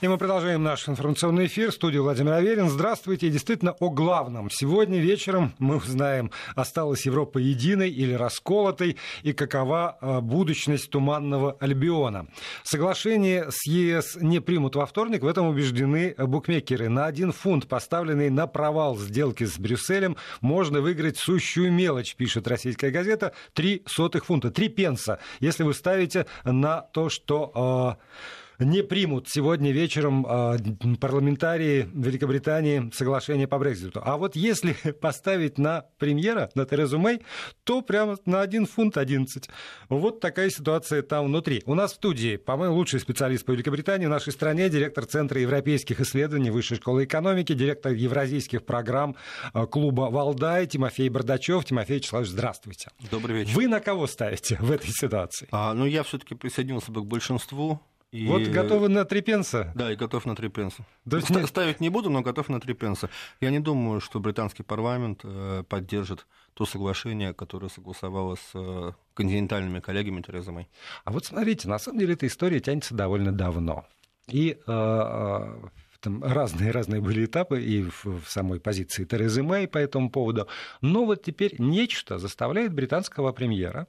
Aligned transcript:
И 0.00 0.06
мы 0.06 0.16
продолжаем 0.16 0.62
наш 0.62 0.88
информационный 0.88 1.46
эфир. 1.46 1.72
В 1.72 1.74
студии 1.74 1.98
Владимир 1.98 2.34
Аверин. 2.34 2.68
Здравствуйте. 2.68 3.26
И 3.26 3.30
действительно 3.30 3.72
о 3.80 3.90
главном. 3.90 4.48
Сегодня 4.48 5.00
вечером 5.00 5.54
мы 5.58 5.78
узнаем, 5.78 6.30
осталась 6.54 7.04
Европа 7.04 7.38
единой 7.38 7.90
или 7.90 8.12
расколотой, 8.12 8.96
и 9.24 9.32
какова 9.32 9.98
а, 10.00 10.20
будущность 10.20 10.88
туманного 10.90 11.56
Альбиона. 11.58 12.28
Соглашение 12.62 13.50
с 13.50 13.66
ЕС 13.66 14.16
не 14.20 14.38
примут 14.38 14.76
во 14.76 14.86
вторник. 14.86 15.22
В 15.22 15.26
этом 15.26 15.48
убеждены 15.48 16.14
букмекеры. 16.16 16.88
На 16.88 17.06
один 17.06 17.32
фунт, 17.32 17.66
поставленный 17.66 18.30
на 18.30 18.46
провал 18.46 18.96
сделки 18.96 19.42
с 19.42 19.58
Брюсселем, 19.58 20.16
можно 20.40 20.80
выиграть 20.80 21.18
сущую 21.18 21.72
мелочь, 21.72 22.14
пишет 22.14 22.46
российская 22.46 22.92
газета. 22.92 23.32
Три 23.52 23.82
сотых 23.86 24.26
фунта, 24.26 24.52
три 24.52 24.68
пенса, 24.68 25.18
если 25.40 25.64
вы 25.64 25.74
ставите 25.74 26.26
на 26.44 26.82
то, 26.82 27.08
что... 27.08 27.98
Э, 28.06 28.44
не 28.58 28.82
примут 28.82 29.28
сегодня 29.28 29.72
вечером 29.72 30.26
а, 30.28 30.56
парламентарии 31.00 31.88
Великобритании 31.94 32.90
соглашение 32.92 33.46
по 33.46 33.58
Брекзиту. 33.58 34.00
А 34.04 34.16
вот 34.16 34.36
если 34.36 34.72
поставить 35.00 35.58
на 35.58 35.86
премьера, 35.98 36.50
на 36.54 36.64
Терезу 36.66 36.98
Мэй, 36.98 37.22
то 37.64 37.82
прямо 37.82 38.16
на 38.24 38.40
1 38.40 38.66
фунт 38.66 38.96
11. 38.96 39.48
Вот 39.88 40.20
такая 40.20 40.50
ситуация 40.50 41.02
там 41.02 41.26
внутри. 41.26 41.62
У 41.66 41.74
нас 41.74 41.92
в 41.92 41.96
студии, 41.96 42.36
по-моему, 42.36 42.74
лучший 42.74 43.00
специалист 43.00 43.44
по 43.44 43.52
Великобритании 43.52 44.06
в 44.06 44.10
нашей 44.10 44.32
стране, 44.32 44.68
директор 44.68 45.06
Центра 45.06 45.40
европейских 45.40 46.00
исследований 46.00 46.50
Высшей 46.50 46.76
школы 46.78 47.04
экономики, 47.04 47.52
директор 47.52 47.92
евразийских 47.92 48.64
программ 48.64 49.16
а, 49.52 49.66
клуба 49.66 50.08
«Валдай» 50.10 50.66
Тимофей 50.66 51.08
Бардачев. 51.08 51.64
Тимофей 51.64 51.96
Вячеславович, 51.96 52.30
здравствуйте. 52.30 52.90
Добрый 53.10 53.36
вечер. 53.36 53.54
Вы 53.54 53.68
на 53.68 53.80
кого 53.80 54.06
ставите 54.06 54.56
в 54.60 54.72
этой 54.72 54.90
ситуации? 54.90 55.48
А, 55.52 55.74
ну, 55.74 55.86
я 55.86 56.02
все-таки 56.02 56.34
присоединился 56.34 56.90
бы 56.90 57.02
к 57.02 57.06
большинству 57.06 57.80
и... 58.10 58.26
Вот 58.26 58.42
готовы 58.42 58.88
на 58.88 59.04
три 59.04 59.20
пенса? 59.20 59.70
Да, 59.74 59.92
и 59.92 59.96
готов 59.96 60.24
на 60.24 60.34
три 60.34 60.48
пенса. 60.48 60.86
Ст- 61.06 61.30
нет... 61.30 61.46
Ставить 61.46 61.80
не 61.80 61.90
буду, 61.90 62.08
но 62.08 62.22
готов 62.22 62.48
на 62.48 62.58
три 62.60 62.72
пенса. 62.72 63.10
Я 63.40 63.50
не 63.50 63.60
думаю, 63.60 64.00
что 64.00 64.18
британский 64.18 64.62
парламент 64.62 65.20
э, 65.24 65.62
поддержит 65.68 66.26
то 66.54 66.64
соглашение, 66.64 67.34
которое 67.34 67.68
согласовало 67.68 68.36
с 68.36 68.50
э, 68.54 68.92
континентальными 69.14 69.80
коллегами 69.80 70.22
Терезы 70.22 70.52
Мэй. 70.52 70.68
А 71.04 71.12
вот 71.12 71.26
смотрите, 71.26 71.68
на 71.68 71.78
самом 71.78 71.98
деле 71.98 72.14
эта 72.14 72.26
история 72.26 72.60
тянется 72.60 72.94
довольно 72.94 73.30
давно. 73.30 73.86
И 74.26 74.58
э, 74.66 75.68
там 76.00 76.24
разные 76.24 76.70
разные 76.70 77.02
были 77.02 77.26
этапы 77.26 77.62
и 77.62 77.82
в, 77.82 78.04
в 78.22 78.28
самой 78.28 78.58
позиции 78.58 79.04
Терезы 79.04 79.42
Мэй 79.42 79.68
по 79.68 79.78
этому 79.78 80.10
поводу. 80.10 80.48
Но 80.80 81.04
вот 81.04 81.22
теперь 81.22 81.56
нечто 81.58 82.18
заставляет 82.18 82.72
британского 82.72 83.32
премьера 83.32 83.86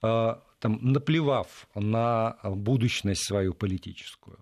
там, 0.00 0.78
наплевав 0.82 1.68
на 1.74 2.36
будущность 2.44 3.24
свою 3.24 3.54
политическую, 3.54 4.38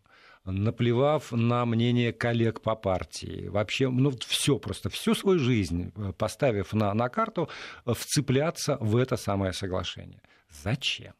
наплевав 0.47 1.33
на 1.33 1.65
мнение 1.65 2.13
коллег 2.13 2.61
по 2.61 2.77
партии, 2.77 3.49
вообще, 3.49 3.89
ну, 3.89 4.13
все 4.27 4.59
просто, 4.59 4.89
всю 4.89 5.15
свою 5.15 5.39
жизнь 5.39 5.93
э, 5.97 6.13
поставив 6.17 6.73
на, 6.73 6.95
на 6.95 7.09
карту, 7.09 7.49
э, 7.85 7.93
вцепляться 7.95 8.79
в 8.81 8.97
это 8.97 9.17
самое 9.17 9.53
соглашение. 9.53 10.21
Зачем? 10.63 11.15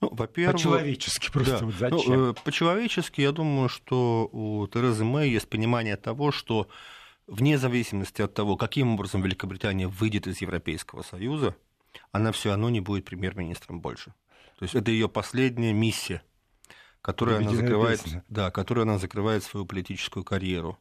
Ну, 0.00 0.08
во-первых, 0.12 0.56
по-человечески 0.56 1.30
просто 1.30 1.58
да. 1.58 1.64
вот 1.66 1.74
ну, 1.74 1.98
зачем? 1.98 2.26
Ну, 2.26 2.34
по-человечески, 2.34 3.20
я 3.20 3.32
думаю, 3.32 3.68
что 3.68 4.28
у 4.32 4.66
Терезы 4.66 5.04
Мэй 5.04 5.30
есть 5.30 5.48
понимание 5.48 5.96
того, 5.96 6.32
что 6.32 6.68
вне 7.26 7.58
зависимости 7.58 8.22
от 8.22 8.34
того, 8.34 8.56
каким 8.56 8.94
образом 8.94 9.22
Великобритания 9.22 9.86
выйдет 9.86 10.26
из 10.26 10.40
Европейского 10.40 11.02
Союза, 11.02 11.54
она 12.12 12.32
все 12.32 12.50
равно 12.50 12.70
не 12.70 12.80
будет 12.80 13.04
премьер-министром 13.04 13.80
больше. 13.80 14.14
То 14.58 14.64
есть 14.64 14.74
это 14.74 14.90
ее 14.90 15.08
последняя 15.08 15.72
миссия, 15.72 16.22
которую 17.02 17.38
она, 17.38 17.50
закрывает, 17.50 18.02
да, 18.28 18.50
которую 18.50 18.82
она 18.82 18.98
закрывает 18.98 19.44
свою 19.44 19.66
политическую 19.66 20.24
карьеру. 20.24 20.78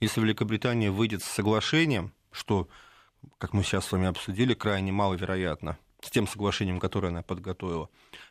Если 0.00 0.20
Великобритания 0.20 0.90
выйдет 0.90 1.22
с 1.22 1.26
соглашением, 1.26 2.12
что, 2.30 2.68
как 3.38 3.52
мы 3.52 3.62
сейчас 3.62 3.86
с 3.86 3.92
вами 3.92 4.06
обсудили, 4.06 4.54
крайне 4.54 4.92
маловероятно, 4.92 5.78
с 6.00 6.10
тем 6.10 6.26
соглашением, 6.26 6.80
которое 6.80 7.08
она 7.08 7.22
подготовила, 7.22 7.88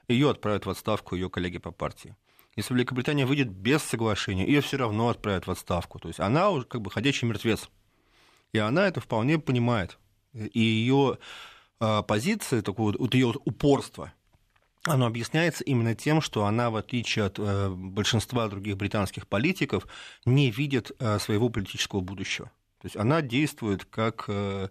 ее 0.08 0.30
отправят 0.30 0.66
в 0.66 0.70
отставку 0.70 1.16
ее 1.16 1.30
коллеги 1.30 1.58
по 1.58 1.72
партии. 1.72 2.16
Если 2.56 2.74
Великобритания 2.76 3.26
выйдет 3.26 3.50
без 3.50 3.82
соглашения, 3.82 4.46
ее 4.46 4.62
все 4.62 4.78
равно 4.78 5.10
отправят 5.10 5.48
в 5.48 5.52
отставку. 5.52 6.00
То 6.00 6.08
есть 6.08 6.20
она 6.20 6.52
уже 6.52 6.66
как 6.66 6.82
бы 6.82 6.92
ходячий 6.92 7.28
мертвец. 7.28 7.70
И 8.52 8.60
она 8.60 8.88
это 8.88 9.02
вполне 9.02 9.40
понимает. 9.40 9.98
И 10.34 10.60
ее 10.60 11.18
позиции, 11.80 12.62
такое 12.62 12.96
вот 12.98 13.14
ее 13.14 13.34
упорство, 13.46 14.14
оно 14.86 15.06
объясняется 15.06 15.64
именно 15.64 15.96
тем, 15.96 16.22
что 16.22 16.46
она, 16.46 16.70
в 16.70 16.76
отличие 16.76 17.26
от 17.26 17.40
э, 17.40 17.70
большинства 17.70 18.48
других 18.50 18.76
британских 18.76 19.28
политиков, 19.28 19.88
не 20.26 20.52
видит 20.52 20.92
э, 21.00 21.20
своего 21.20 21.50
политического 21.50 22.02
будущего. 22.02 22.48
То 22.82 22.88
есть 22.88 22.98
она 22.98 23.22
действует 23.22 23.86
как 23.86 24.26
э, 24.28 24.68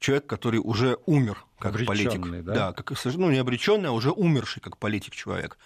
человек, 0.00 0.26
который 0.26 0.60
уже 0.62 0.98
умер 1.06 1.46
как 1.58 1.82
политик. 1.86 2.20
Да? 2.44 2.54
да, 2.54 2.72
как 2.72 2.92
ну, 3.04 3.30
не 3.30 3.38
обреченный, 3.38 3.88
а 3.88 3.92
уже 3.92 4.10
умерший 4.10 4.60
как 4.60 4.76
политик 4.76 5.14
человек. 5.14 5.56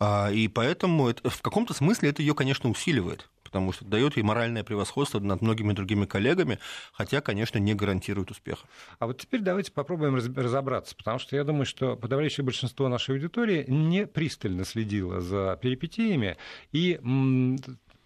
А, 0.00 0.30
и 0.32 0.48
поэтому 0.48 1.08
это, 1.08 1.30
в 1.30 1.40
каком-то 1.40 1.74
смысле 1.74 2.10
это 2.10 2.22
ее, 2.22 2.34
конечно, 2.34 2.68
усиливает 2.68 3.30
потому 3.48 3.72
что 3.72 3.86
дает 3.86 4.16
ей 4.16 4.22
моральное 4.22 4.62
превосходство 4.62 5.20
над 5.20 5.40
многими 5.40 5.72
другими 5.72 6.04
коллегами, 6.04 6.58
хотя, 6.92 7.22
конечно, 7.22 7.58
не 7.58 7.74
гарантирует 7.74 8.30
успеха. 8.30 8.66
А 8.98 9.06
вот 9.06 9.18
теперь 9.18 9.40
давайте 9.40 9.72
попробуем 9.72 10.14
разобраться, 10.14 10.94
потому 10.94 11.18
что 11.18 11.34
я 11.34 11.44
думаю, 11.44 11.64
что 11.64 11.96
подавляющее 11.96 12.44
большинство 12.44 12.88
нашей 12.88 13.14
аудитории 13.14 13.64
не 13.66 14.06
пристально 14.06 14.66
следило 14.66 15.22
за 15.22 15.58
перипетиями, 15.62 16.36
и 16.72 17.00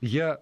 я 0.01 0.41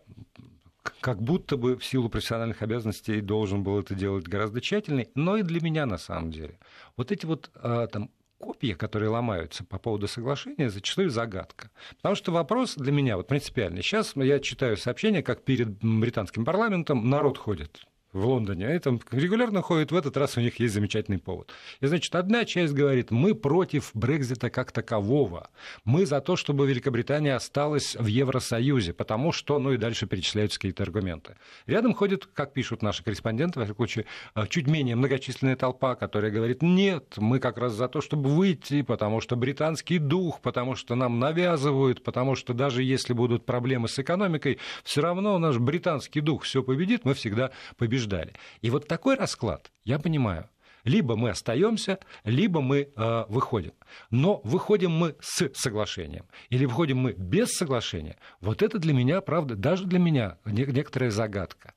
как 1.00 1.22
будто 1.22 1.56
бы 1.56 1.76
в 1.76 1.84
силу 1.84 2.10
профессиональных 2.10 2.60
обязанностей 2.60 3.22
должен 3.22 3.62
был 3.62 3.80
это 3.80 3.94
делать 3.94 4.26
гораздо 4.26 4.60
тщательнее, 4.60 5.08
но 5.14 5.36
и 5.36 5.42
для 5.42 5.60
меня 5.60 5.86
на 5.86 5.98
самом 5.98 6.30
деле. 6.30 6.58
Вот 6.96 7.10
эти 7.10 7.24
вот 7.24 7.50
а, 7.54 7.86
там 7.86 8.10
копья, 8.40 8.74
которые 8.74 9.10
ломаются 9.10 9.64
по 9.64 9.78
поводу 9.78 10.08
соглашения, 10.08 10.70
зачастую 10.70 11.10
загадка. 11.10 11.70
Потому 11.96 12.14
что 12.14 12.32
вопрос 12.32 12.74
для 12.74 12.90
меня 12.90 13.16
вот 13.16 13.28
принципиальный. 13.28 13.82
Сейчас 13.82 14.16
я 14.16 14.40
читаю 14.40 14.76
сообщения, 14.76 15.22
как 15.22 15.44
перед 15.44 15.68
британским 15.68 16.44
парламентом 16.44 17.08
народ 17.08 17.36
ходит 17.38 17.82
в 18.12 18.26
Лондоне, 18.26 18.66
они 18.66 18.78
там 18.80 19.00
регулярно 19.12 19.62
ходят, 19.62 19.92
в 19.92 19.96
этот 19.96 20.16
раз 20.16 20.36
у 20.36 20.40
них 20.40 20.58
есть 20.58 20.74
замечательный 20.74 21.18
повод. 21.18 21.52
И, 21.80 21.86
значит, 21.86 22.14
одна 22.14 22.44
часть 22.44 22.72
говорит, 22.72 23.10
мы 23.10 23.34
против 23.34 23.90
Брекзита 23.94 24.50
как 24.50 24.72
такового, 24.72 25.50
мы 25.84 26.06
за 26.06 26.20
то, 26.20 26.36
чтобы 26.36 26.66
Великобритания 26.66 27.34
осталась 27.34 27.94
в 27.96 28.06
Евросоюзе, 28.06 28.92
потому 28.92 29.30
что, 29.30 29.58
ну 29.58 29.72
и 29.72 29.76
дальше 29.76 30.06
перечисляются 30.06 30.58
какие-то 30.58 30.82
аргументы. 30.82 31.36
Рядом 31.66 31.94
ходит, 31.94 32.26
как 32.26 32.52
пишут 32.52 32.82
наши 32.82 33.04
корреспонденты, 33.04 33.60
в 33.60 33.64
всяком 33.64 33.76
случае, 33.76 34.06
э, 34.34 34.46
чуть 34.48 34.66
менее 34.66 34.96
многочисленная 34.96 35.56
толпа, 35.56 35.94
которая 35.94 36.32
говорит, 36.32 36.62
нет, 36.62 37.14
мы 37.16 37.38
как 37.38 37.58
раз 37.58 37.74
за 37.74 37.86
то, 37.86 38.00
чтобы 38.00 38.28
выйти, 38.30 38.82
потому 38.82 39.20
что 39.20 39.36
британский 39.36 39.98
дух, 39.98 40.40
потому 40.40 40.74
что 40.74 40.96
нам 40.96 41.20
навязывают, 41.20 42.02
потому 42.02 42.34
что 42.34 42.54
даже 42.54 42.82
если 42.82 43.12
будут 43.12 43.46
проблемы 43.46 43.86
с 43.86 43.98
экономикой, 43.98 44.58
все 44.82 45.00
равно 45.00 45.38
наш 45.38 45.58
британский 45.58 46.20
дух 46.20 46.42
все 46.42 46.62
победит, 46.64 47.04
мы 47.04 47.14
всегда 47.14 47.52
побежим 47.76 47.99
побеждали. 48.00 48.34
И 48.62 48.70
вот 48.70 48.88
такой 48.88 49.16
расклад, 49.16 49.70
я 49.84 49.98
понимаю, 49.98 50.48
либо 50.84 51.16
мы 51.16 51.30
остаемся, 51.30 51.98
либо 52.24 52.60
мы 52.62 52.88
э, 52.96 53.24
выходим. 53.28 53.72
Но 54.10 54.40
выходим 54.44 54.92
мы 54.92 55.14
с 55.20 55.50
соглашением 55.54 56.24
или 56.48 56.64
выходим 56.64 56.98
мы 56.98 57.12
без 57.12 57.50
соглашения. 57.50 58.16
Вот 58.40 58.62
это 58.62 58.78
для 58.78 58.94
меня, 58.94 59.20
правда, 59.20 59.56
даже 59.56 59.84
для 59.84 59.98
меня 59.98 60.38
некоторая 60.46 61.10
загадка. 61.10 61.74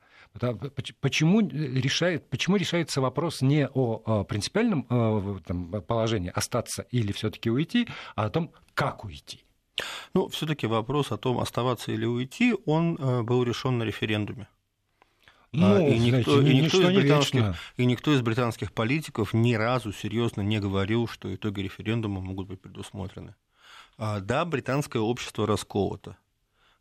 Почему, 0.99 1.41
решает, 1.41 2.27
почему 2.29 2.55
решается 2.55 3.01
вопрос 3.01 3.41
не 3.41 3.67
о 3.67 4.23
принципиальном 4.23 4.87
э, 4.89 5.39
там, 5.45 5.81
положении 5.81 6.31
остаться 6.33 6.87
или 6.91 7.11
все-таки 7.11 7.51
уйти, 7.51 7.87
а 8.15 8.25
о 8.25 8.29
том, 8.29 8.51
как 8.73 9.05
уйти? 9.05 9.43
Ну, 10.13 10.27
все-таки 10.29 10.65
вопрос 10.67 11.11
о 11.11 11.17
том, 11.17 11.39
оставаться 11.39 11.91
или 11.91 12.05
уйти, 12.05 12.55
он 12.65 12.95
э, 12.95 13.21
был 13.21 13.43
решен 13.43 13.77
на 13.77 13.83
референдуме. 13.83 14.47
А, 15.53 15.57
ну, 15.57 15.87
и, 15.87 15.99
никто, 15.99 16.41
знаете, 16.41 16.57
и, 16.57 16.61
никто 16.61 16.81
из 16.81 16.95
британских, 16.95 17.55
и 17.77 17.85
никто 17.85 18.13
из 18.13 18.21
британских 18.21 18.73
политиков 18.73 19.33
ни 19.33 19.53
разу 19.53 19.93
серьезно 19.93 20.41
не 20.41 20.59
говорил, 20.59 21.07
что 21.07 21.33
итоги 21.33 21.61
референдума 21.61 22.21
могут 22.21 22.47
быть 22.47 22.61
предусмотрены. 22.61 23.35
А, 23.97 24.19
да, 24.19 24.45
британское 24.45 25.01
общество 25.01 25.45
расколото. 25.45 26.17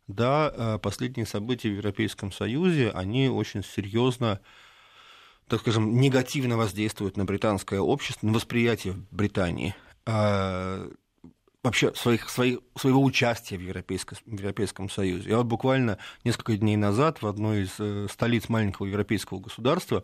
Да, 0.07 0.51
а, 0.55 0.77
последние 0.79 1.27
события 1.27 1.69
в 1.69 1.75
Европейском 1.75 2.31
Союзе, 2.31 2.89
они 2.89 3.29
очень 3.29 3.63
серьезно 3.63 4.39
так 5.47 5.59
скажем, 5.59 5.99
негативно 5.99 6.57
воздействуют 6.57 7.17
на 7.17 7.25
британское 7.25 7.79
общество, 7.79 8.25
на 8.25 8.33
восприятие 8.33 8.95
Британии 9.11 9.75
вообще 11.63 11.93
своих, 11.95 12.29
своих, 12.29 12.59
своего 12.75 13.01
участия 13.01 13.57
в 13.57 13.61
Европейском, 13.61 14.17
в 14.25 14.37
Европейском 14.37 14.89
Союзе. 14.89 15.29
Я 15.29 15.37
вот 15.37 15.45
буквально 15.45 15.97
несколько 16.23 16.57
дней 16.57 16.75
назад 16.75 17.21
в 17.21 17.27
одной 17.27 17.63
из 17.63 17.71
э, 17.79 18.07
столиц 18.11 18.49
маленького 18.49 18.85
европейского 18.85 19.39
государства 19.39 20.03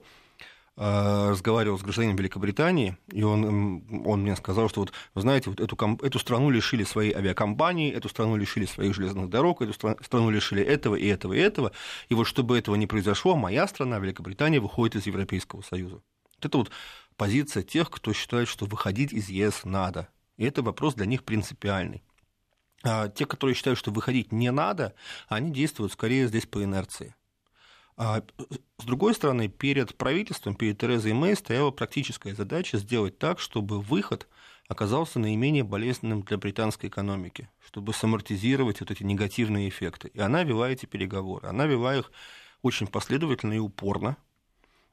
э, 0.77 1.29
разговаривал 1.29 1.77
с 1.77 1.81
гражданином 1.81 2.15
Великобритании, 2.15 2.97
и 3.11 3.23
он, 3.23 3.83
он 4.06 4.21
мне 4.21 4.38
сказал, 4.38 4.69
что 4.69 4.79
вот, 4.81 4.94
вы 5.13 5.21
знаете, 5.21 5.50
вот 5.50 5.59
эту, 5.59 5.75
эту 6.01 6.17
страну 6.17 6.50
лишили 6.50 6.85
своей 6.85 7.13
авиакомпании, 7.13 7.91
эту 7.91 8.07
страну 8.07 8.38
лишили 8.38 8.65
своих 8.65 8.95
железных 8.95 9.29
дорог, 9.29 9.62
эту 9.62 9.73
страну 9.73 10.29
лишили 10.29 10.63
этого 10.63 10.95
и 10.95 11.07
этого 11.07 11.33
и 11.33 11.39
этого, 11.39 11.73
и 12.07 12.13
вот 12.13 12.23
чтобы 12.23 12.57
этого 12.57 12.75
не 12.75 12.88
произошло, 12.88 13.35
моя 13.35 13.67
страна, 13.67 14.00
Великобритания, 14.00 14.62
выходит 14.62 14.95
из 14.95 15.07
Европейского 15.07 15.62
Союза. 15.62 15.95
Вот 16.38 16.45
это 16.45 16.57
вот 16.57 16.71
позиция 17.17 17.63
тех, 17.63 17.89
кто 17.91 18.13
считает, 18.13 18.47
что 18.47 18.65
выходить 18.65 19.12
из 19.12 19.27
ЕС 19.27 19.65
надо. 19.65 20.07
И 20.39 20.45
это 20.45 20.63
вопрос 20.63 20.95
для 20.95 21.06
них 21.06 21.25
принципиальный. 21.25 22.01
А 22.81 23.09
те, 23.09 23.25
которые 23.25 23.56
считают, 23.56 23.77
что 23.77 23.91
выходить 23.91 24.31
не 24.31 24.51
надо, 24.51 24.95
они 25.27 25.51
действуют 25.51 25.91
скорее 25.91 26.27
здесь 26.27 26.45
по 26.45 26.63
инерции. 26.63 27.13
А 27.97 28.24
с 28.77 28.86
другой 28.86 29.13
стороны, 29.13 29.50
перед 29.50 29.97
правительством, 29.97 30.56
перед 30.56 30.77
Терезой 30.77 31.12
Мэй 31.12 31.36
стояла 31.36 31.71
практическая 31.71 32.33
задача 32.33 32.77
сделать 32.77 33.19
так, 33.19 33.41
чтобы 33.41 33.81
выход 33.81 34.30
оказался 34.69 35.19
наименее 35.19 35.65
болезненным 35.65 36.21
для 36.21 36.38
британской 36.38 36.88
экономики, 36.88 37.50
чтобы 37.59 37.94
самортизировать 37.94 38.80
вот 38.80 38.91
эти 38.91 39.03
негативные 39.03 39.68
эффекты. 39.68 40.07
И 40.07 40.21
она 40.21 40.44
вела 40.44 40.69
эти 40.69 40.86
переговоры. 40.86 41.50
Она 41.50 41.65
вела 41.65 41.97
их 41.97 42.13
очень 42.62 42.88
последовательно 42.88 43.56
и 43.56 43.59
упорно. 43.59 44.15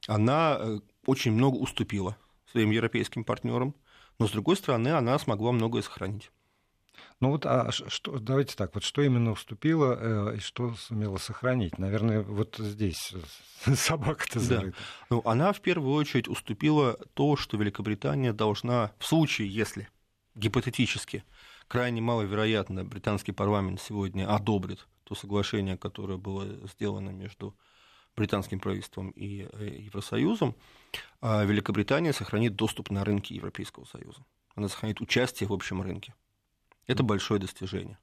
Она 0.07 0.57
э, 0.59 0.79
очень 1.05 1.31
много 1.31 1.55
уступила 1.55 2.17
своим 2.51 2.71
европейским 2.71 3.23
партнерам, 3.23 3.73
но, 4.19 4.27
с 4.27 4.31
другой 4.31 4.55
стороны, 4.55 4.89
она 4.89 5.17
смогла 5.19 5.51
многое 5.51 5.81
сохранить. 5.81 6.31
Ну 7.19 7.31
вот, 7.31 7.45
а 7.45 7.71
что, 7.71 8.19
давайте 8.19 8.55
так, 8.55 8.75
вот 8.75 8.83
что 8.83 9.01
именно 9.01 9.31
уступило 9.31 9.97
э, 10.33 10.37
и 10.37 10.39
что 10.39 10.75
сумела 10.75 11.17
сохранить? 11.17 11.79
Наверное, 11.79 12.21
вот 12.21 12.57
здесь 12.59 13.13
собака-то 13.65 14.39
зарыта. 14.39 14.77
Да. 14.77 15.07
Ну, 15.09 15.21
она 15.25 15.51
в 15.51 15.61
первую 15.61 15.95
очередь 15.95 16.27
уступила 16.27 16.93
то, 17.13 17.35
что 17.35 17.57
Великобритания 17.57 18.33
должна, 18.33 18.91
в 18.99 19.05
случае, 19.05 19.47
если 19.49 19.89
гипотетически, 20.35 21.23
крайне 21.67 22.01
маловероятно, 22.01 22.85
британский 22.85 23.31
парламент 23.31 23.81
сегодня 23.81 24.31
одобрит 24.33 24.87
то 25.03 25.15
соглашение, 25.15 25.77
которое 25.77 26.17
было 26.17 26.45
сделано 26.67 27.09
между 27.09 27.55
британским 28.17 28.59
правительством 28.59 29.11
и 29.11 29.47
э, 29.53 29.77
Евросоюзом, 29.85 30.55
а 31.21 31.45
Великобритания 31.45 32.11
сохранит 32.11 32.55
доступ 32.55 32.89
на 32.89 33.05
рынки 33.05 33.33
Европейского 33.33 33.85
Союза. 33.85 34.25
Она 34.55 34.67
сохранит 34.67 34.99
участие 34.99 35.47
в 35.47 35.53
общем 35.53 35.81
рынке. 35.81 36.15
Это 36.87 37.03
большое 37.03 37.39
достижение. 37.39 37.99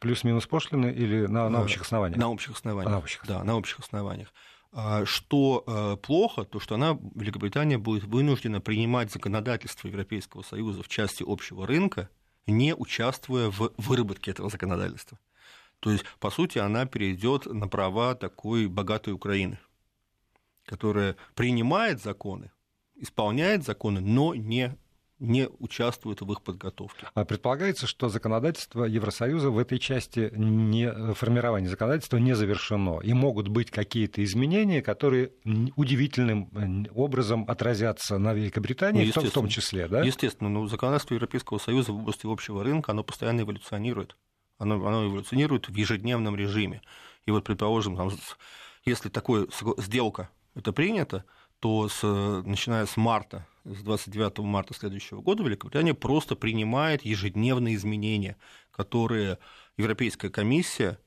Плюс-минус 0.00 0.46
пошлины 0.46 0.86
или 0.86 1.26
на, 1.26 1.48
на 1.48 1.62
общих 1.62 1.82
основаниях? 1.82 2.18
На 2.18 2.28
общих 2.28 2.56
основаниях. 2.56 2.92
На 2.92 2.98
общих. 2.98 3.26
Да, 3.26 3.44
на 3.44 3.56
общих 3.56 3.78
основаниях. 3.78 4.34
А, 4.72 5.04
что 5.04 5.62
э, 5.66 5.96
плохо, 6.04 6.44
то 6.44 6.58
что 6.58 6.74
она, 6.74 6.98
Великобритания, 7.14 7.78
будет 7.78 8.04
вынуждена 8.04 8.60
принимать 8.60 9.12
законодательство 9.12 9.86
Европейского 9.86 10.42
Союза 10.42 10.82
в 10.82 10.88
части 10.88 11.24
общего 11.24 11.64
рынка, 11.64 12.10
не 12.46 12.74
участвуя 12.74 13.50
в 13.50 13.72
выработке 13.78 14.32
этого 14.32 14.50
законодательства. 14.50 15.18
То 15.84 15.90
есть, 15.90 16.04
по 16.18 16.30
сути, 16.30 16.56
она 16.56 16.86
перейдет 16.86 17.44
на 17.44 17.68
права 17.68 18.14
такой 18.14 18.68
богатой 18.68 19.12
Украины, 19.12 19.58
которая 20.64 21.14
принимает 21.34 22.02
законы, 22.02 22.50
исполняет 22.94 23.64
законы, 23.64 24.00
но 24.00 24.34
не 24.34 24.78
не 25.18 25.48
участвуют 25.58 26.22
в 26.22 26.32
их 26.32 26.42
подготовке. 26.42 27.06
А 27.14 27.24
предполагается, 27.24 27.86
что 27.86 28.08
законодательство 28.08 28.84
Евросоюза 28.84 29.50
в 29.50 29.58
этой 29.58 29.78
части 29.78 30.30
не, 30.34 30.90
формирование 31.14 31.70
законодательства 31.70 32.16
не 32.16 32.34
завершено, 32.34 33.00
и 33.00 33.12
могут 33.12 33.48
быть 33.48 33.70
какие-то 33.70 34.24
изменения, 34.24 34.82
которые 34.82 35.32
удивительным 35.76 36.88
образом 36.94 37.44
отразятся 37.46 38.18
на 38.18 38.32
Великобритании, 38.34 39.12
ну, 39.14 39.22
в, 39.22 39.30
том, 39.30 39.48
числе, 39.48 39.86
да? 39.86 40.02
Естественно, 40.02 40.50
но 40.50 40.66
законодательство 40.66 41.14
Европейского 41.14 41.58
Союза 41.58 41.92
в 41.92 41.96
области 41.96 42.26
общего 42.26 42.64
рынка, 42.64 42.92
оно 42.92 43.04
постоянно 43.04 43.42
эволюционирует. 43.42 44.16
Оно, 44.58 44.74
оно 44.86 45.06
эволюционирует 45.06 45.68
в 45.68 45.74
ежедневном 45.74 46.36
режиме. 46.36 46.82
И 47.26 47.30
вот, 47.30 47.44
предположим, 47.44 47.96
там, 47.96 48.10
если 48.84 49.08
такая 49.08 49.46
сделка 49.78 50.30
это 50.54 50.72
принято, 50.72 51.24
то 51.60 51.88
с, 51.88 52.02
начиная 52.02 52.86
с 52.86 52.96
марта, 52.96 53.46
с 53.64 53.82
29 53.82 54.38
марта 54.40 54.74
следующего 54.74 55.22
года 55.22 55.42
Великобритания 55.42 55.94
просто 55.94 56.36
принимает 56.36 57.04
ежедневные 57.04 57.74
изменения, 57.76 58.36
которые 58.70 59.38
Европейская 59.76 60.30
комиссия, 60.30 60.98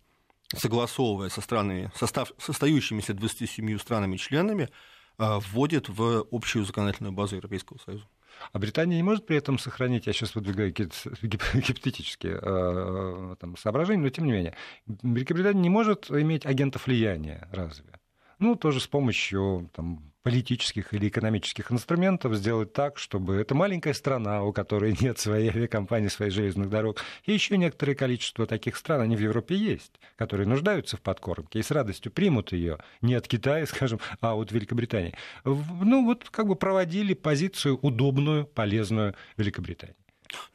согласовывая 0.56 1.30
со 1.30 1.42
странами, 1.42 1.92
состав, 1.96 2.32
состоящимися 2.40 3.14
27 3.14 3.78
странами-членами, 3.78 4.70
а, 5.18 5.40
вводит 5.40 5.90
в 5.90 6.26
общую 6.32 6.66
законодательную 6.66 7.14
базу 7.14 7.36
Европейского 7.36 7.78
Союза. 7.78 8.06
А 8.52 8.60
Британия 8.60 8.98
не 8.98 9.04
может 9.04 9.26
при 9.26 9.38
этом 9.38 9.60
сохранить, 9.60 10.08
я 10.08 10.14
сейчас 10.14 10.36
выдвигаю 10.36 10.72
гипотетические 11.22 12.40
э, 12.42 13.36
там, 13.40 13.58
соображения, 13.58 14.04
но 14.04 14.10
тем 14.10 14.26
не 14.26 14.32
менее, 14.32 14.56
Великобритания 14.86 15.62
не 15.62 15.70
может 15.70 16.10
иметь 16.12 16.46
агентов 16.46 16.88
влияния, 16.88 17.48
разве? 17.52 18.00
Ну, 18.40 18.56
тоже 18.56 18.80
с 18.80 18.88
помощью 18.88 19.70
там, 19.74 20.14
политических 20.28 20.94
или 20.94 21.08
экономических 21.08 21.72
инструментов 21.72 22.36
сделать 22.36 22.74
так, 22.74 22.98
чтобы 22.98 23.38
эта 23.38 23.56
маленькая 23.56 23.94
страна, 23.94 24.44
у 24.44 24.52
которой 24.52 24.94
нет 25.02 25.18
своей 25.18 25.50
авиакомпании, 25.52 26.10
своих 26.10 26.34
железных 26.34 26.70
дорог, 26.70 26.98
и 27.24 27.32
еще 27.32 27.56
некоторое 27.56 27.96
количество 27.96 28.46
таких 28.46 28.76
стран, 28.76 29.00
они 29.00 29.16
в 29.16 29.22
Европе 29.22 29.56
есть, 29.56 29.94
которые 30.18 30.46
нуждаются 30.46 30.98
в 30.98 31.02
подкормке 31.02 31.60
и 31.60 31.64
с 31.64 31.72
радостью 31.72 32.12
примут 32.12 32.52
ее 32.52 32.78
не 33.02 33.14
от 33.14 33.26
Китая, 33.26 33.66
скажем, 33.68 34.02
а 34.20 34.36
от 34.36 34.52
Великобритании. 34.52 35.16
Ну, 35.46 36.04
вот 36.04 36.30
как 36.30 36.48
бы 36.48 36.58
проводили 36.58 37.14
позицию 37.14 37.80
удобную, 37.82 38.46
полезную 38.46 39.16
Великобритании. 39.38 39.96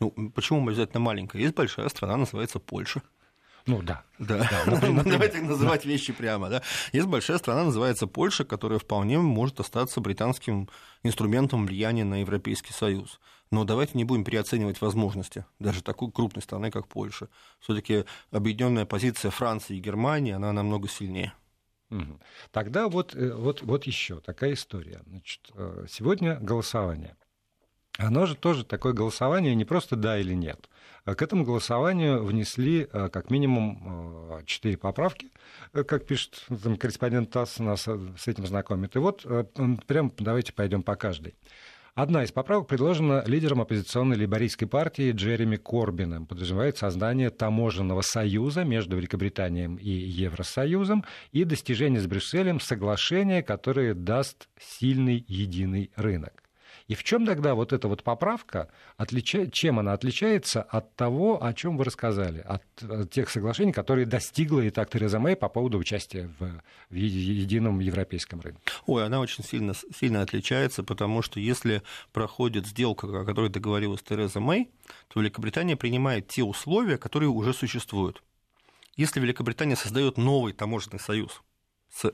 Ну, 0.01 0.11
почему 0.35 0.69
обязательно 0.69 1.01
маленькая? 1.01 1.39
Есть 1.39 1.55
большая 1.55 1.89
страна, 1.89 2.19
называется 2.19 2.59
Польша. 2.59 3.01
Ну 3.67 3.83
да. 3.83 4.03
Да. 4.19 4.49
да 4.51 4.65
например, 4.67 5.05
Давайте 5.05 5.41
называть 5.41 5.85
вещи 5.85 6.13
прямо. 6.13 6.49
Да? 6.49 6.63
Есть 6.93 7.07
большая 7.07 7.39
страна, 7.39 7.65
называется 7.65 8.07
Польша, 8.07 8.45
которая 8.45 8.79
вполне 8.79 9.19
может 9.19 9.61
остаться 9.61 10.01
британским 10.01 10.69
инструментом 11.03 11.67
влияния 11.67 12.05
на 12.05 12.21
Европейский 12.21 12.73
Союз. 12.73 13.21
Но 13.51 13.65
давайте 13.65 13.99
не 13.99 14.05
будем 14.05 14.25
переоценивать 14.25 14.81
возможности 14.81 15.45
даже 15.59 15.83
такой 15.83 16.11
крупной 16.11 16.43
страны, 16.43 16.71
как 16.71 16.89
Польша. 16.89 17.29
Все-таки 17.61 18.05
объединенная 18.31 18.87
позиция 18.87 19.31
Франции 19.31 19.77
и 19.77 19.81
Германии, 19.81 20.33
она 20.33 20.53
намного 20.53 20.89
сильнее. 20.89 21.35
Тогда 22.51 22.89
вот, 22.89 23.15
э, 23.15 23.35
вот, 23.35 23.63
вот 23.63 23.85
еще 23.85 24.21
такая 24.21 24.55
история. 24.55 25.03
Значит, 25.07 25.51
э, 25.55 25.87
сегодня 25.91 26.37
голосование. 26.41 27.17
Оно 27.99 28.27
же 28.27 28.35
тоже 28.37 28.65
такое 28.65 28.93
голосование 28.93 29.55
не 29.55 29.65
просто 29.65 29.97
да 29.97 30.19
или 30.19 30.35
нет. 30.35 30.69
К 31.05 31.21
этому 31.21 31.45
голосованию 31.45 32.25
внесли 32.25 32.89
э, 32.93 33.09
как 33.09 33.31
минимум 33.31 34.39
э, 34.39 34.45
четыре 34.47 34.77
поправки, 34.77 35.33
э, 35.73 35.83
как 35.83 36.07
пишет 36.07 36.47
там, 36.63 36.77
корреспондент 36.77 37.31
ТАСС, 37.31 37.59
нас 37.59 37.83
с 37.83 38.29
этим 38.29 38.47
знакомит. 38.47 38.95
И 38.95 39.01
вот 39.01 39.27
прям 39.87 40.13
давайте 40.19 40.53
пойдем 40.53 40.83
по 40.83 40.95
каждой. 40.95 41.35
Одна 41.95 42.25
из 42.25 42.33
поправок 42.33 42.69
предложена 42.69 43.23
лидером 43.27 43.61
оппозиционной 43.61 44.17
либорийской 44.17 44.67
партии 44.67 45.13
Джереми 45.13 45.57
Корбином. 45.57 46.27
Подразумевает 46.27 46.79
создание 46.79 47.29
таможенного 47.29 48.01
союза 48.01 48.65
между 48.65 48.97
Великобританией 48.97 49.77
и 49.77 49.91
Евросоюзом 49.91 51.05
и 51.33 51.45
достижение 51.45 52.01
с 52.01 52.07
Брюсселем 52.07 52.61
соглашения, 52.61 53.43
которое 53.43 53.93
даст 53.93 54.49
сильный 54.59 55.23
единый 55.29 55.91
рынок. 55.97 56.42
И 56.89 56.95
в 56.95 57.05
чем 57.05 57.27
тогда 57.27 57.55
вот 57.55 57.73
эта 57.73 57.89
вот 57.89 58.03
поправка, 58.03 58.69
отличает, 58.97 59.53
чем 59.53 59.79
она 59.79 59.93
отличается 59.93 60.63
от 60.63 60.95
того, 60.97 61.43
о 61.43 61.53
чем 61.55 61.77
вы 61.77 61.85
рассказали, 61.85 62.41
от, 62.41 62.63
от 62.83 63.11
тех 63.11 63.31
соглашений, 63.31 63.73
которые 63.73 64.07
достигла 64.07 64.61
и 64.61 64.71
так 64.71 64.91
Тереза 64.91 65.19
Мэй 65.19 65.37
по 65.37 65.49
поводу 65.49 65.79
участия 65.79 66.31
в, 66.39 66.63
в 66.91 66.95
едином 66.95 67.81
европейском 67.81 68.41
рынке? 68.41 68.61
Ой, 68.87 69.05
она 69.05 69.21
очень 69.21 69.45
сильно, 69.45 69.75
сильно 69.95 70.23
отличается, 70.23 70.83
потому 70.83 71.23
что 71.23 71.41
если 71.41 71.83
проходит 72.13 72.67
сделка, 72.67 73.07
о 73.07 73.25
которой 73.25 73.51
договорилась 73.51 74.03
Тереза 74.03 74.41
Мэй, 74.41 74.71
то 75.09 75.21
Великобритания 75.21 75.77
принимает 75.77 76.29
те 76.29 76.43
условия, 76.43 76.99
которые 76.99 77.29
уже 77.29 77.53
существуют. 77.53 78.23
Если 78.97 79.21
Великобритания 79.21 79.77
создает 79.77 80.19
новый 80.19 80.53
таможенный 80.53 81.01
союз 81.01 81.43
с 81.89 82.13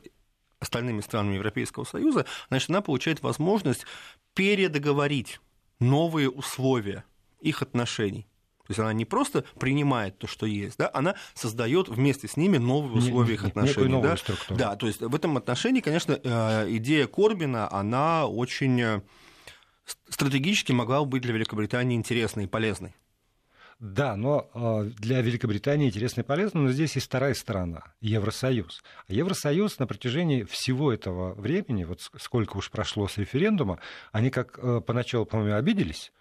остальными 0.60 1.00
странами 1.00 1.34
Европейского 1.34 1.84
Союза, 1.84 2.26
значит, 2.48 2.70
она 2.70 2.80
получает 2.80 3.22
возможность 3.22 3.86
передоговорить 4.34 5.40
новые 5.80 6.30
условия 6.30 7.04
их 7.40 7.62
отношений. 7.62 8.26
То 8.66 8.72
есть 8.72 8.80
она 8.80 8.92
не 8.92 9.06
просто 9.06 9.44
принимает 9.58 10.18
то, 10.18 10.26
что 10.26 10.44
есть, 10.44 10.76
да, 10.76 10.90
она 10.92 11.14
создает 11.32 11.88
вместе 11.88 12.28
с 12.28 12.36
ними 12.36 12.58
новые 12.58 12.98
условия 12.98 13.34
их 13.34 13.44
отношений. 13.44 14.02
Да? 14.02 14.16
Структуру. 14.16 14.58
да, 14.58 14.76
то 14.76 14.86
есть 14.86 15.00
в 15.00 15.14
этом 15.14 15.38
отношении, 15.38 15.80
конечно, 15.80 16.20
э, 16.22 16.66
идея 16.76 17.06
Корбина, 17.06 17.72
она 17.72 18.26
очень 18.26 18.78
э, 18.78 19.00
стратегически 20.10 20.72
могла 20.72 21.02
быть 21.06 21.22
для 21.22 21.32
Великобритании 21.32 21.96
интересной 21.96 22.44
и 22.44 22.46
полезной. 22.46 22.94
Да, 23.80 24.16
но 24.16 24.50
э, 24.54 24.90
для 24.98 25.20
Великобритании 25.20 25.86
интересно 25.86 26.22
и 26.22 26.24
полезно, 26.24 26.62
но 26.62 26.72
здесь 26.72 26.96
есть 26.96 27.06
вторая 27.06 27.32
сторона– 27.34 27.84
Евросоюз. 28.00 28.82
А 29.06 29.12
Евросоюз 29.12 29.78
на 29.78 29.86
протяжении 29.86 30.42
всего 30.42 30.92
этого 30.92 31.34
времени, 31.34 31.84
вот 31.84 32.00
сколько 32.18 32.56
уж 32.56 32.72
прошло 32.72 33.06
с 33.06 33.16
референдума, 33.18 33.78
они 34.10 34.30
как 34.30 34.58
э, 34.60 34.80
поначалу, 34.84 35.26
по-моему, 35.26 35.56
обиделись, 35.56 36.12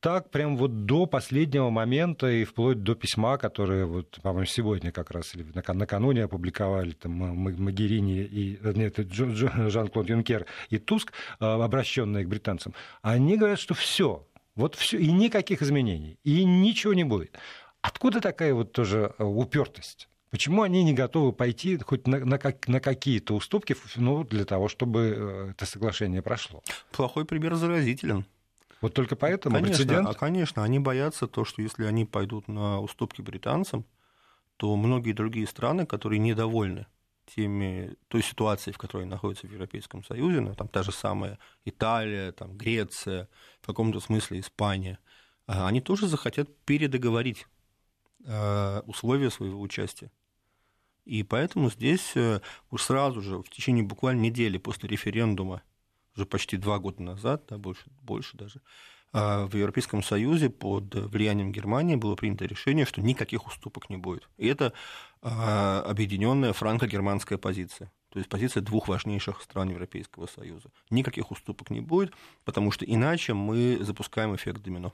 так 0.00 0.30
прям 0.30 0.58
вот 0.58 0.84
до 0.84 1.06
последнего 1.06 1.70
момента 1.70 2.30
и 2.30 2.44
вплоть 2.44 2.82
до 2.82 2.94
письма, 2.94 3.38
которое 3.38 3.86
вот, 3.86 4.18
по-моему, 4.20 4.44
сегодня 4.44 4.92
как 4.92 5.10
раз 5.10 5.34
или 5.34 5.46
накануне 5.54 6.24
опубликовали 6.24 6.90
там 6.90 7.12
Магерини 7.12 8.24
и 8.24 8.58
нет, 8.74 8.98
Жан-Клод 8.98 10.10
Юнкер 10.10 10.44
и 10.68 10.78
Туск, 10.78 11.14
обращенные 11.38 12.26
к 12.26 12.28
британцам, 12.28 12.74
они 13.00 13.38
говорят, 13.38 13.58
что 13.58 13.72
все, 13.72 14.26
вот 14.56 14.74
все, 14.74 14.98
и 14.98 15.12
никаких 15.12 15.62
изменений, 15.62 16.18
и 16.24 16.44
ничего 16.44 16.94
не 16.94 17.04
будет. 17.04 17.38
Откуда 17.82 18.20
такая 18.20 18.54
вот 18.54 18.72
тоже 18.72 19.14
э, 19.18 19.22
упертость? 19.22 20.08
Почему 20.30 20.62
они 20.62 20.82
не 20.82 20.92
готовы 20.92 21.32
пойти 21.32 21.78
хоть 21.78 22.06
на, 22.06 22.18
на, 22.24 22.40
на 22.66 22.80
какие-то 22.80 23.34
уступки 23.34 23.76
ну, 23.94 24.24
для 24.24 24.44
того, 24.44 24.68
чтобы 24.68 25.14
э, 25.16 25.50
это 25.52 25.66
соглашение 25.66 26.22
прошло? 26.22 26.62
Плохой 26.90 27.24
пример 27.24 27.54
заразителен. 27.54 28.26
Вот 28.80 28.92
только 28.92 29.14
поэтому 29.14 29.56
конечно, 29.56 29.76
прецедент... 29.76 30.08
А, 30.08 30.14
конечно, 30.14 30.64
они 30.64 30.78
боятся 30.78 31.26
то, 31.26 31.44
что 31.44 31.62
если 31.62 31.84
они 31.84 32.04
пойдут 32.04 32.48
на 32.48 32.80
уступки 32.80 33.22
британцам, 33.22 33.84
то 34.56 34.74
многие 34.74 35.12
другие 35.12 35.46
страны, 35.46 35.86
которые 35.86 36.18
недовольны 36.18 36.86
теми, 37.26 37.96
той 38.08 38.22
ситуацией, 38.22 38.74
в 38.74 38.78
которой 38.78 39.06
находится 39.06 39.46
в 39.46 39.52
Европейском 39.52 40.04
Союзе, 40.04 40.40
ну, 40.40 40.54
там 40.54 40.68
та 40.68 40.82
же 40.82 40.92
самая 40.92 41.38
Италия, 41.64 42.32
там, 42.32 42.56
Греция, 42.56 43.28
в 43.60 43.66
каком-то 43.66 44.00
смысле 44.00 44.40
Испания, 44.40 44.98
а 45.46 45.66
они 45.66 45.80
тоже 45.80 46.06
захотят 46.06 46.48
передоговорить 46.64 47.46
э, 48.24 48.80
условия 48.86 49.30
своего 49.30 49.60
участия. 49.60 50.10
И 51.04 51.22
поэтому 51.22 51.70
здесь 51.70 52.12
э, 52.16 52.40
уж 52.70 52.82
сразу 52.82 53.20
же, 53.20 53.38
в 53.38 53.48
течение 53.48 53.84
буквально 53.84 54.22
недели 54.22 54.58
после 54.58 54.88
референдума, 54.88 55.62
уже 56.16 56.26
почти 56.26 56.56
два 56.56 56.78
года 56.78 57.02
назад, 57.02 57.44
да, 57.48 57.58
больше, 57.58 57.84
больше 58.02 58.36
даже, 58.36 58.60
а, 58.60 58.95
в 59.12 59.54
Европейском 59.54 60.02
Союзе 60.02 60.50
под 60.50 60.94
влиянием 60.94 61.50
Германии 61.52 61.96
было 61.96 62.16
принято 62.16 62.44
решение, 62.44 62.84
что 62.84 63.00
никаких 63.00 63.46
уступок 63.46 63.88
не 63.88 63.96
будет. 63.96 64.28
И 64.36 64.46
это 64.46 64.72
а, 65.22 65.82
объединенная 65.86 66.52
франко-германская 66.52 67.38
позиция. 67.38 67.90
То 68.10 68.18
есть 68.18 68.28
позиция 68.28 68.62
двух 68.62 68.88
важнейших 68.88 69.42
стран 69.42 69.70
Европейского 69.70 70.26
Союза. 70.26 70.70
Никаких 70.90 71.30
уступок 71.30 71.70
не 71.70 71.80
будет, 71.80 72.14
потому 72.44 72.70
что 72.70 72.84
иначе 72.84 73.34
мы 73.34 73.78
запускаем 73.80 74.34
эффект 74.34 74.62
домино. 74.62 74.92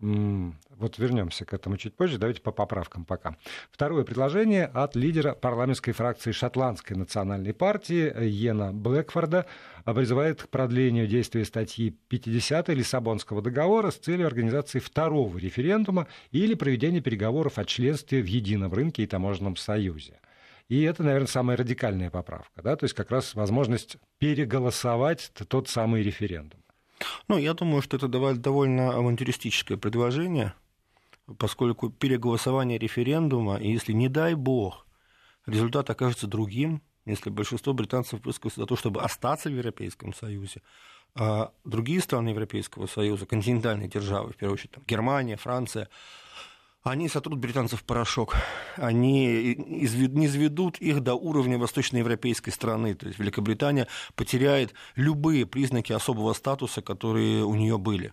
Вот 0.00 0.96
вернемся 0.98 1.44
к 1.44 1.52
этому 1.52 1.76
чуть 1.76 1.96
позже. 1.96 2.18
Давайте 2.18 2.40
по 2.40 2.52
поправкам 2.52 3.04
пока. 3.04 3.36
Второе 3.72 4.04
предложение 4.04 4.66
от 4.66 4.94
лидера 4.94 5.34
парламентской 5.34 5.90
фракции 5.90 6.30
Шотландской 6.30 6.96
национальной 6.96 7.52
партии 7.52 8.12
Йена 8.24 8.72
Блэкфорда 8.72 9.46
призывает 9.84 10.42
к 10.42 10.48
продлению 10.50 11.08
действия 11.08 11.44
статьи 11.44 11.96
50 12.08 12.68
Лиссабонского 12.68 13.42
договора 13.42 13.90
с 13.90 13.96
целью 13.96 14.28
организации 14.28 14.78
второго 14.78 15.36
референдума 15.36 16.06
или 16.30 16.54
проведения 16.54 17.00
переговоров 17.00 17.58
о 17.58 17.64
членстве 17.64 18.22
в 18.22 18.26
едином 18.26 18.72
рынке 18.72 19.02
и 19.02 19.06
таможенном 19.06 19.56
союзе. 19.56 20.20
И 20.68 20.82
это, 20.82 21.02
наверное, 21.02 21.26
самая 21.26 21.56
радикальная 21.56 22.10
поправка, 22.10 22.62
да? 22.62 22.76
то 22.76 22.84
есть 22.84 22.94
как 22.94 23.10
раз 23.10 23.34
возможность 23.34 23.96
переголосовать 24.18 25.32
тот 25.48 25.68
самый 25.68 26.02
референдум. 26.02 26.60
Ну, 27.28 27.38
я 27.38 27.54
думаю, 27.54 27.82
что 27.82 27.96
это 27.96 28.08
довольно 28.08 28.94
авантюристическое 28.94 29.76
предложение, 29.76 30.54
поскольку 31.38 31.90
переголосование 31.90 32.78
референдума, 32.78 33.56
и 33.56 33.70
если, 33.70 33.92
не 33.92 34.08
дай 34.08 34.34
бог, 34.34 34.86
результат 35.46 35.90
окажется 35.90 36.26
другим, 36.26 36.82
если 37.04 37.30
большинство 37.30 37.72
британцев 37.72 38.24
высказывается 38.24 38.60
за 38.60 38.66
то, 38.66 38.76
чтобы 38.76 39.02
остаться 39.02 39.48
в 39.48 39.52
Европейском 39.52 40.14
Союзе, 40.14 40.62
а 41.14 41.52
другие 41.64 42.00
страны 42.00 42.30
Европейского 42.30 42.86
Союза, 42.86 43.26
континентальные 43.26 43.88
державы, 43.88 44.32
в 44.32 44.36
первую 44.36 44.54
очередь 44.54 44.72
там, 44.72 44.84
Германия, 44.86 45.36
Франция, 45.36 45.88
они 46.82 47.08
сотрут 47.08 47.38
британцев 47.38 47.80
в 47.80 47.84
порошок. 47.84 48.34
Они 48.76 49.54
не 49.56 50.26
изведут 50.26 50.78
их 50.78 51.00
до 51.00 51.14
уровня 51.14 51.58
восточноевропейской 51.58 52.52
страны. 52.52 52.94
То 52.94 53.06
есть 53.06 53.18
Великобритания 53.18 53.88
потеряет 54.14 54.74
любые 54.94 55.46
признаки 55.46 55.92
особого 55.92 56.32
статуса, 56.32 56.82
которые 56.82 57.44
у 57.44 57.54
нее 57.54 57.78
были. 57.78 58.12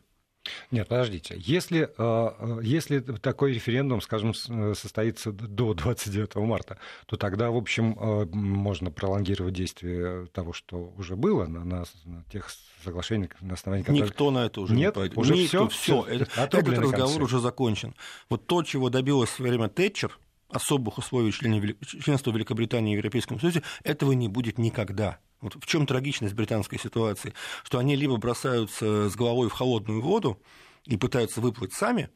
Нет, 0.71 0.87
подождите. 0.87 1.35
Если, 1.39 1.83
э, 1.83 1.87
э, 1.97 2.59
если 2.63 2.99
такой 2.99 3.53
референдум, 3.53 4.01
скажем, 4.01 4.33
э, 4.49 4.73
состоится 4.75 5.31
до 5.31 5.73
29 5.73 6.35
марта, 6.37 6.77
то 7.05 7.17
тогда, 7.17 7.51
в 7.51 7.55
общем, 7.57 7.97
можно 8.31 8.91
пролонгировать 8.91 9.53
действие 9.53 10.27
того, 10.27 10.53
что 10.53 10.93
уже 10.97 11.15
было 11.15 11.45
на, 11.45 11.63
на, 11.63 11.85
на 12.05 12.23
тех 12.31 12.49
соглашениях, 12.83 13.31
на 13.41 13.53
основании 13.53 13.83
которых... 13.83 14.09
Никто 14.09 14.31
на 14.31 14.45
это 14.45 14.61
уже 14.61 14.73
Нет, 14.73 14.95
не 14.95 15.01
пойдет. 15.01 15.17
уже 15.17 15.35
все, 15.47 15.67
все. 15.67 16.03
Этот, 16.03 16.37
этот 16.37 16.77
разговор 16.77 17.23
уже 17.23 17.39
закончен. 17.39 17.95
Вот 18.29 18.45
то, 18.47 18.63
чего 18.63 18.89
добилась 18.89 19.29
в 19.29 19.35
свое 19.35 19.51
время 19.51 19.69
Тэтчер, 19.69 20.17
особых 20.49 20.97
условий 20.97 21.31
членства 21.31 22.31
Великобритании 22.31 22.95
в 22.95 22.97
Европейском 22.97 23.39
Союзе, 23.39 23.63
этого 23.83 24.11
не 24.13 24.27
будет 24.27 24.57
никогда. 24.57 25.19
Вот 25.41 25.55
в 25.55 25.65
чем 25.65 25.85
трагичность 25.85 26.33
британской 26.33 26.79
ситуации? 26.79 27.33
Что 27.63 27.79
они 27.79 27.95
либо 27.95 28.17
бросаются 28.17 29.09
с 29.09 29.15
головой 29.15 29.49
в 29.49 29.53
холодную 29.53 30.01
воду 30.01 30.41
и 30.85 30.97
пытаются 30.97 31.41
выплыть 31.41 31.73
сами, 31.73 32.09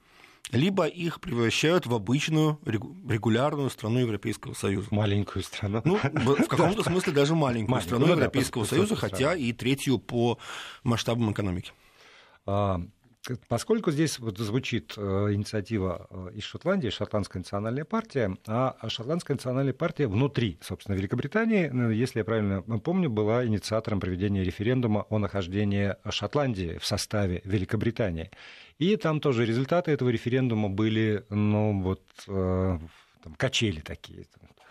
либо 0.52 0.86
их 0.88 1.22
превращают 1.22 1.86
в 1.86 1.94
обычную 1.94 2.60
регулярную 2.66 3.70
страну 3.70 4.00
Европейского 4.00 4.54
Союза. 4.54 4.88
Маленькую 4.92 5.44
страну. 5.44 5.82
Ну, 5.86 5.98
в 5.98 6.36
каком-то 6.48 6.84
смысле 6.84 7.14
даже 7.14 7.36
маленькую 7.36 7.82
страну 7.82 8.08
ну 8.08 8.14
Европейского 8.14 8.66
Союза, 8.66 8.96
хотя 8.96 9.36
и 9.36 9.54
третью 9.54 10.00
по 10.00 10.40
масштабам 10.84 11.32
экономики. 11.32 11.72
Поскольку 13.48 13.92
здесь 13.92 14.18
вот 14.20 14.38
звучит 14.38 14.94
э, 14.98 15.02
инициатива 15.34 16.08
э, 16.10 16.32
из 16.36 16.44
Шотландии, 16.44 16.90
Шотландская 16.90 17.42
национальная 17.42 17.86
партия, 17.86 18.38
а 18.48 18.76
Шотландская 18.88 19.36
национальная 19.36 19.74
партия 19.74 20.08
внутри, 20.08 20.58
собственно, 20.62 20.96
Великобритании, 20.96 21.68
ну, 21.68 21.90
если 21.90 22.20
я 22.20 22.26
правильно 22.26 22.62
помню, 22.62 23.10
была 23.10 23.46
инициатором 23.46 24.00
проведения 24.00 24.44
референдума 24.44 25.06
о 25.10 25.20
нахождении 25.20 25.96
Шотландии 26.10 26.78
в 26.80 26.86
составе 26.86 27.42
Великобритании. 27.44 28.32
И 28.78 28.96
там 28.96 29.20
тоже 29.20 29.46
результаты 29.46 29.92
этого 29.92 30.10
референдума 30.10 30.70
были, 30.70 31.26
ну, 31.30 31.82
вот, 31.82 32.04
э, 32.28 32.80
там, 33.24 33.36
качели 33.36 33.82
такие, 33.82 34.26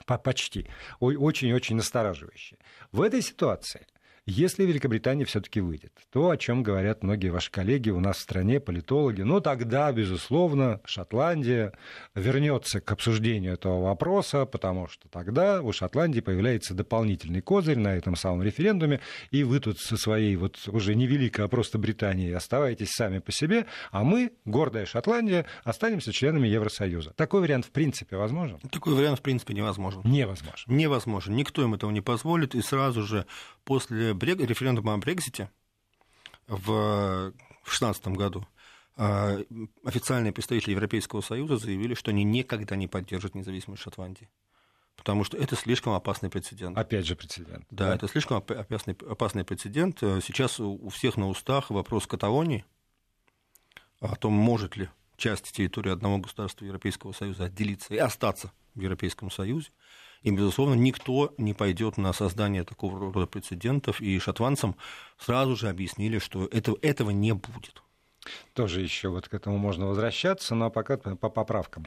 почти, 0.07 0.67
очень-очень 1.01 1.77
настораживающие. 1.77 2.59
В 2.93 3.03
этой 3.03 3.21
ситуации– 3.21 3.87
если 4.31 4.65
Великобритания 4.65 5.25
все-таки 5.25 5.61
выйдет, 5.61 5.93
то, 6.13 6.29
о 6.29 6.37
чем 6.37 6.63
говорят 6.63 7.03
многие 7.03 7.31
ваши 7.31 7.51
коллеги 7.51 7.89
у 7.89 7.99
нас 7.99 8.19
в 8.19 8.21
стране, 8.21 8.61
политологи, 8.61 9.23
ну 9.23 9.41
тогда, 9.41 9.91
безусловно, 9.91 10.81
Шотландия 10.85 11.73
вернется 12.15 12.83
к 12.83 12.93
обсуждению 12.93 13.55
этого 13.55 13.83
вопроса, 13.85 14.45
потому 14.45 14.87
что 14.87 15.09
тогда 15.09 15.63
у 15.63 15.73
Шотландии 15.73 16.21
появляется 16.21 16.75
дополнительный 16.75 17.41
козырь 17.41 17.79
на 17.79 17.97
этом 17.97 18.17
самом 18.17 18.43
референдуме, 18.43 19.01
и 19.31 19.45
вы 19.45 19.61
тут 19.61 19.79
со 19.79 19.97
своей 19.97 20.37
вот 20.37 20.59
уже 20.67 20.95
не 20.95 21.07
великой, 21.07 21.47
а 21.47 21.49
просто 21.49 21.79
Британией 21.79 22.33
оставайтесь 22.33 22.91
сами 22.91 23.21
по 23.21 23.33
себе, 23.33 23.65
а 23.91 24.05
мы, 24.05 24.33
гордая 24.45 24.85
Шотландия, 24.85 25.47
останемся 25.65 26.13
членами 26.13 26.49
Евросоюза. 26.49 27.13
Такой 27.17 27.41
вариант 27.41 27.65
в 27.65 27.71
принципе 27.71 28.17
возможен? 28.17 28.59
Такой 28.71 28.95
вариант 28.95 29.21
в 29.21 29.23
принципе 29.23 29.55
невозможен. 29.55 30.03
Невозможен. 30.05 30.77
Невозможен. 30.77 31.35
Никто 31.35 31.63
им 31.63 31.73
этого 31.73 31.91
не 31.91 32.03
позволит, 32.03 32.55
и 32.55 32.61
сразу 32.61 33.03
же 33.03 33.25
после 33.69 34.15
референдума 34.15 34.95
о 34.95 34.97
Брекзите 34.97 35.51
в 36.47 37.35
2016 37.65 38.09
году 38.09 38.47
а, 38.97 39.39
официальные 39.85 40.33
представители 40.33 40.71
Европейского 40.71 41.21
Союза 41.21 41.59
заявили, 41.59 41.93
что 41.93 42.11
они 42.11 42.25
никогда 42.25 42.77
не 42.77 42.89
поддержат 42.89 43.35
независимость 43.35 43.83
Шотландии. 43.83 44.31
Потому 44.97 45.23
что 45.23 45.37
это 45.37 45.55
слишком 45.55 45.93
опасный 45.93 46.31
прецедент. 46.31 46.79
Опять 46.79 47.07
же 47.07 47.15
прецедент. 47.15 47.67
Да, 47.71 47.89
да? 47.89 47.95
это 47.95 48.09
слишком 48.09 48.39
опасный, 48.39 48.97
опасный 49.07 49.45
прецедент. 49.45 49.99
Сейчас 49.99 50.59
у 50.61 50.89
всех 50.89 51.19
на 51.19 51.29
устах 51.29 51.69
вопрос 51.69 52.07
Каталонии, 52.07 52.65
о 54.01 54.17
том, 54.17 54.33
может 54.33 54.77
ли 54.77 54.89
часть 55.19 55.53
территории 55.53 55.93
одного 55.93 56.17
государства 56.17 56.65
Европейского 56.65 57.13
Союза 57.13 57.45
отделиться 57.45 57.93
и 57.93 57.99
остаться 57.99 58.51
в 58.75 58.81
Европейском 58.81 59.31
Союзе. 59.31 59.69
И, 60.23 60.31
безусловно, 60.31 60.75
никто 60.75 61.35
не 61.39 61.55
пойдет 61.55 61.97
на 61.97 62.13
создание 62.13 62.65
такого 62.65 62.99
рода 62.99 63.27
прецедентов, 63.27 64.01
и 64.01 64.19
шотландцам 64.19 64.77
сразу 65.19 65.57
же 65.57 65.69
объяснили, 65.69 66.19
что 66.19 66.47
этого, 66.47 66.79
этого 66.83 67.11
не 67.11 67.33
будет. 67.33 67.83
Тоже 68.53 68.81
еще 68.81 69.09
вот 69.09 69.29
к 69.29 69.35
этому 69.35 69.59
можно 69.59 69.87
возвращаться, 69.87 70.55
но 70.55 70.71
пока 70.71 70.97
по 70.97 71.31
поправкам. 71.31 71.87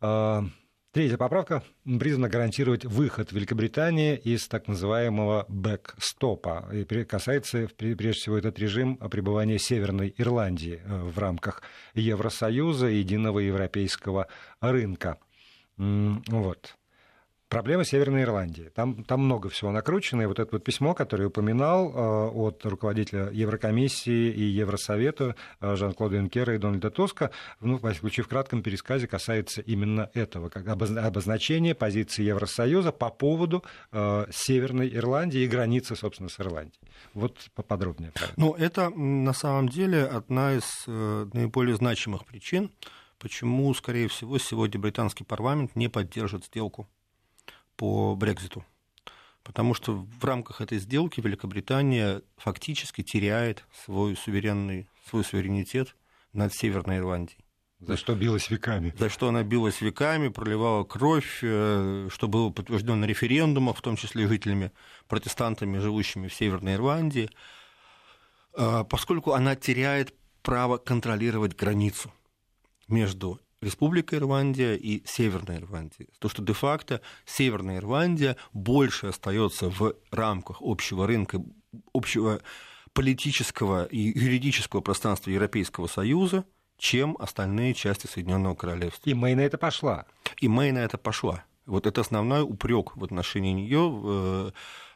А, 0.00 0.44
Третья 0.90 1.18
поправка 1.18 1.62
призвана 1.84 2.30
гарантировать 2.30 2.86
выход 2.86 3.30
Великобритании 3.30 4.16
из 4.16 4.48
так 4.48 4.68
называемого 4.68 5.44
бэкстопа. 5.46 6.66
И 6.72 7.04
касается, 7.04 7.68
прежде 7.76 8.12
всего, 8.12 8.38
этот 8.38 8.58
режим 8.58 8.96
пребывания 8.96 9.58
Северной 9.58 10.14
Ирландии 10.16 10.80
э, 10.82 11.02
в 11.02 11.18
рамках 11.18 11.62
Евросоюза 11.92 12.88
и 12.88 12.96
единого 12.96 13.40
европейского 13.40 14.28
рынка. 14.60 15.18
Вот. 15.76 16.74
Проблема 17.48 17.82
Северной 17.84 18.24
Ирландии. 18.24 18.70
Там, 18.74 19.04
там 19.04 19.20
много 19.20 19.48
всего 19.48 19.72
накручено. 19.72 20.20
И 20.20 20.26
вот 20.26 20.38
это 20.38 20.50
вот 20.52 20.64
письмо, 20.64 20.92
которое 20.92 21.24
я 21.24 21.28
упоминал 21.28 21.88
э, 21.88 22.30
от 22.30 22.66
руководителя 22.66 23.30
Еврокомиссии 23.30 24.30
и 24.30 24.42
Евросовета 24.42 25.34
э, 25.60 25.74
Жан-Клода 25.74 26.16
Юнкера 26.16 26.54
и 26.54 26.58
Дональда 26.58 26.90
Тоска, 26.90 27.30
ну, 27.60 27.78
всяком 27.78 27.94
случае, 27.94 28.24
в 28.24 28.28
кратком 28.28 28.62
пересказе 28.62 29.06
касается 29.06 29.62
именно 29.62 30.10
этого, 30.12 30.50
как 30.50 30.68
обозначение 30.68 31.74
позиции 31.74 32.22
Евросоюза 32.22 32.92
по 32.92 33.08
поводу 33.08 33.64
э, 33.92 34.26
Северной 34.30 34.94
Ирландии 34.94 35.40
и 35.40 35.48
границы, 35.48 35.96
собственно, 35.96 36.28
с 36.28 36.38
Ирландией. 36.38 36.78
Вот 37.14 37.38
поподробнее. 37.54 38.12
Ну, 38.36 38.52
это 38.52 38.90
на 38.90 39.32
самом 39.32 39.70
деле 39.70 40.04
одна 40.04 40.52
из 40.52 40.86
наиболее 40.86 41.76
значимых 41.76 42.26
причин, 42.26 42.70
почему, 43.18 43.72
скорее 43.72 44.08
всего, 44.08 44.36
сегодня 44.36 44.78
британский 44.78 45.24
парламент 45.24 45.74
не 45.76 45.88
поддержит 45.88 46.44
сделку 46.44 46.88
по 47.78 48.14
Брекзиту. 48.16 48.66
Потому 49.42 49.72
что 49.72 50.06
в 50.20 50.24
рамках 50.24 50.60
этой 50.60 50.78
сделки 50.78 51.22
Великобритания 51.22 52.20
фактически 52.36 53.02
теряет 53.02 53.64
свой 53.84 54.14
суверенный, 54.14 54.88
свой 55.08 55.24
суверенитет 55.24 55.96
над 56.34 56.52
Северной 56.52 56.98
Ирландией. 56.98 57.38
За 57.80 57.96
что 57.96 58.16
билась 58.16 58.50
веками. 58.50 58.92
За 58.98 59.08
что 59.08 59.28
она 59.28 59.44
билась 59.44 59.80
веками, 59.80 60.28
проливала 60.28 60.82
кровь, 60.82 61.38
э, 61.42 62.08
что 62.10 62.26
было 62.26 62.50
подтверждено 62.50 62.96
на 62.96 63.04
референдумах, 63.04 63.76
в 63.76 63.80
том 63.80 63.96
числе 63.96 64.26
жителями, 64.26 64.72
протестантами, 65.06 65.78
живущими 65.78 66.26
в 66.26 66.34
Северной 66.34 66.74
Ирландии, 66.74 67.30
э, 68.54 68.84
поскольку 68.90 69.32
она 69.32 69.54
теряет 69.54 70.12
право 70.42 70.76
контролировать 70.78 71.54
границу 71.54 72.12
между 72.88 73.40
Республика 73.60 74.16
Ирландия 74.16 74.76
и 74.76 75.02
Северная 75.04 75.58
Ирландия. 75.58 76.06
То, 76.20 76.28
что 76.28 76.42
де-факто 76.42 77.00
Северная 77.26 77.78
Ирландия 77.78 78.36
больше 78.52 79.08
остается 79.08 79.68
в 79.68 79.94
рамках 80.10 80.58
общего 80.60 81.06
рынка, 81.06 81.42
общего 81.92 82.40
политического 82.92 83.84
и 83.84 83.98
юридического 84.18 84.80
пространства 84.80 85.30
Европейского 85.30 85.88
Союза, 85.88 86.44
чем 86.78 87.16
остальные 87.18 87.74
части 87.74 88.06
Соединенного 88.06 88.54
Королевства. 88.54 89.10
И 89.10 89.14
Мэй 89.14 89.34
на 89.34 89.40
это 89.40 89.58
пошла. 89.58 90.06
И 90.40 90.48
Мэй 90.48 90.70
на 90.70 90.78
это 90.78 90.96
пошла. 90.96 91.44
Вот 91.66 91.86
это 91.86 92.00
основной 92.00 92.42
упрек 92.42 92.96
в 92.96 93.04
отношении 93.04 93.52
нее 93.52 94.52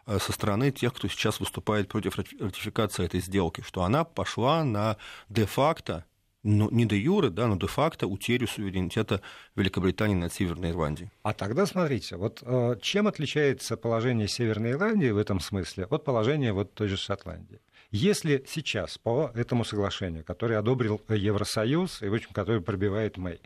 э, 0.07 0.19
со 0.19 0.33
стороны 0.33 0.71
тех, 0.71 0.95
кто 0.95 1.09
сейчас 1.09 1.41
выступает 1.41 1.89
против 1.89 2.17
ратификации 2.17 3.05
этой 3.05 3.21
сделки, 3.21 3.63
что 3.63 3.83
она 3.83 4.05
пошла 4.05 4.65
на 4.65 4.97
де-факто 5.29 6.05
ну, 6.43 6.69
не 6.71 6.87
де 6.87 6.97
юре, 6.97 7.31
да, 7.31 7.47
но 7.47 7.57
де-факто 7.57 8.07
утерю 8.07 8.47
суверенитета 8.47 9.21
Великобритании 9.57 10.15
над 10.15 10.33
Северной 10.33 10.71
Ирландией. 10.71 11.11
А 11.23 11.33
тогда 11.33 11.67
смотрите, 11.67 12.17
вот 12.17 12.43
э, 12.43 12.77
чем 12.81 13.07
отличается 13.07 13.77
положение 13.77 14.29
Северной 14.29 14.73
Ирландии 14.73 15.11
в 15.11 15.19
этом 15.19 15.41
смысле 15.41 15.87
от 15.91 16.05
положения 16.05 16.53
вот 16.53 16.75
той 16.75 16.89
же 16.89 16.97
Шотландии? 16.97 17.61
Если 17.93 18.43
сейчас 18.49 18.97
по 18.97 19.31
этому 19.35 19.65
соглашению, 19.65 20.25
которое 20.25 20.59
одобрил 20.59 20.99
Евросоюз 21.11 22.03
и, 22.03 22.09
в 22.09 22.15
общем, 22.15 22.31
которое 22.33 22.61
пробивает 22.61 23.19
Мэй, 23.19 23.41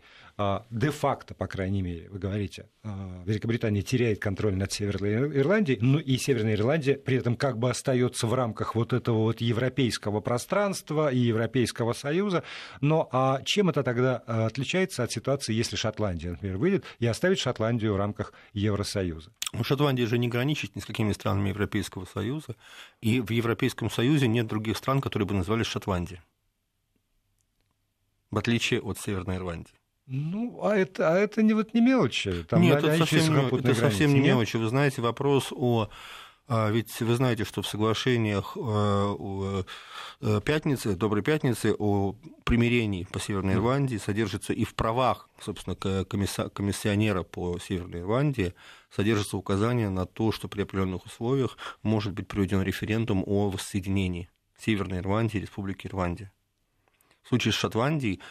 де-факто, 0.69 1.33
по 1.33 1.47
крайней 1.47 1.81
мере, 1.81 2.09
вы 2.09 2.19
говорите, 2.19 2.69
а, 2.83 3.23
Великобритания 3.25 3.81
теряет 3.81 4.19
контроль 4.19 4.55
над 4.55 4.71
Северной 4.71 5.35
Ирландией, 5.35 5.79
ну 5.81 5.97
и 5.97 6.15
Северная 6.17 6.53
Ирландия 6.53 6.93
при 6.93 7.17
этом 7.17 7.35
как 7.35 7.57
бы 7.57 7.71
остается 7.71 8.27
в 8.27 8.35
рамках 8.35 8.75
вот 8.75 8.93
этого 8.93 9.17
вот 9.17 9.41
европейского 9.41 10.21
пространства 10.21 11.11
и 11.11 11.17
Европейского 11.17 11.93
Союза. 11.93 12.43
Но 12.81 13.09
а 13.11 13.41
чем 13.45 13.69
это 13.69 13.81
тогда 13.81 14.23
а, 14.27 14.45
отличается 14.45 15.03
от 15.03 15.11
ситуации, 15.11 15.53
если 15.53 15.75
Шотландия, 15.75 16.31
например, 16.31 16.57
выйдет 16.57 16.85
и 16.99 17.07
оставит 17.07 17.39
Шотландию 17.39 17.93
в 17.93 17.97
рамках 17.97 18.31
Евросоюза? 18.53 19.31
Ну, 19.53 19.63
Шотландия 19.63 20.05
же 20.05 20.19
не 20.19 20.27
граничит 20.27 20.75
ни 20.75 20.81
с 20.81 20.85
какими 20.85 21.13
странами 21.13 21.49
Европейского 21.49 22.05
Союза, 22.05 22.55
и 23.01 23.21
в 23.21 23.31
Европейском 23.31 23.89
Союзе 23.89 24.27
нет 24.27 24.45
других 24.45 24.77
стран, 24.77 25.01
которые 25.01 25.27
бы 25.27 25.33
назывались 25.33 25.65
Шотландией, 25.65 26.21
в 28.29 28.37
отличие 28.37 28.81
от 28.81 28.99
Северной 28.99 29.37
Ирландии. 29.37 29.76
Ну, 30.07 30.59
а 30.63 30.75
это, 30.75 31.13
а 31.13 31.17
это 31.17 31.43
не, 31.43 31.53
вот 31.53 31.73
не 31.73 31.81
мелочи. 31.81 32.43
Там 32.43 32.61
Нет, 32.61 32.77
это 32.77 32.97
совсем, 32.97 33.33
не, 33.33 33.59
это 33.59 33.75
совсем 33.75 34.13
не 34.13 34.21
мелочи. 34.21 34.55
Вы 34.55 34.67
знаете, 34.67 35.01
вопрос 35.01 35.51
о... 35.51 35.89
А, 36.49 36.69
ведь 36.71 37.01
вы 37.01 37.13
знаете, 37.15 37.43
что 37.43 37.61
в 37.61 37.67
соглашениях 37.67 38.55
э, 38.55 39.63
э, 40.21 40.41
пятницы, 40.45 40.95
Доброй 40.95 41.21
пятницы 41.21 41.75
о 41.77 42.15
примирении 42.45 43.03
по 43.03 43.19
Северной 43.19 43.55
Ирландии 43.55 43.97
содержится 43.97 44.53
и 44.53 44.63
в 44.63 44.73
правах, 44.73 45.29
собственно, 45.41 45.75
комиссионера 45.75 47.23
по 47.23 47.59
Северной 47.59 47.99
Ирландии 47.99 48.53
содержится 48.89 49.35
указание 49.35 49.89
на 49.89 50.05
то, 50.05 50.31
что 50.31 50.47
при 50.47 50.61
определенных 50.61 51.05
условиях 51.05 51.57
может 51.83 52.13
быть 52.13 52.29
проведен 52.29 52.61
референдум 52.61 53.25
о 53.27 53.49
воссоединении 53.49 54.29
Северной 54.57 54.99
Ирландии 54.99 55.39
и 55.39 55.41
Республики 55.41 55.87
Ирландия. 55.87 56.31
В 57.23 57.27
случае 57.27 57.51
с 57.51 57.55
Шотландией 57.55 58.21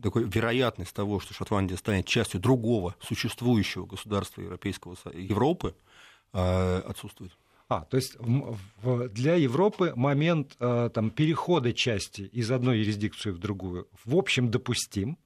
такой 0.00 0.24
вероятность 0.24 0.94
того, 0.94 1.20
что 1.20 1.34
Шотландия 1.34 1.76
станет 1.76 2.06
частью 2.06 2.40
другого 2.40 2.94
существующего 3.00 3.86
государства 3.86 4.40
Европейского 4.42 4.96
Европы, 5.12 5.74
а, 6.32 6.84
отсутствует. 6.86 7.32
А, 7.68 7.84
то 7.86 7.96
есть 7.96 8.16
для 9.12 9.36
Европы 9.36 9.94
момент 9.96 10.54
э, 10.60 10.90
там, 10.92 11.10
перехода 11.10 11.72
части 11.72 12.22
из 12.22 12.50
одной 12.50 12.80
юрисдикции 12.80 13.30
в 13.30 13.38
другую 13.38 13.88
в 14.04 14.16
общем 14.16 14.50
допустим, 14.50 15.16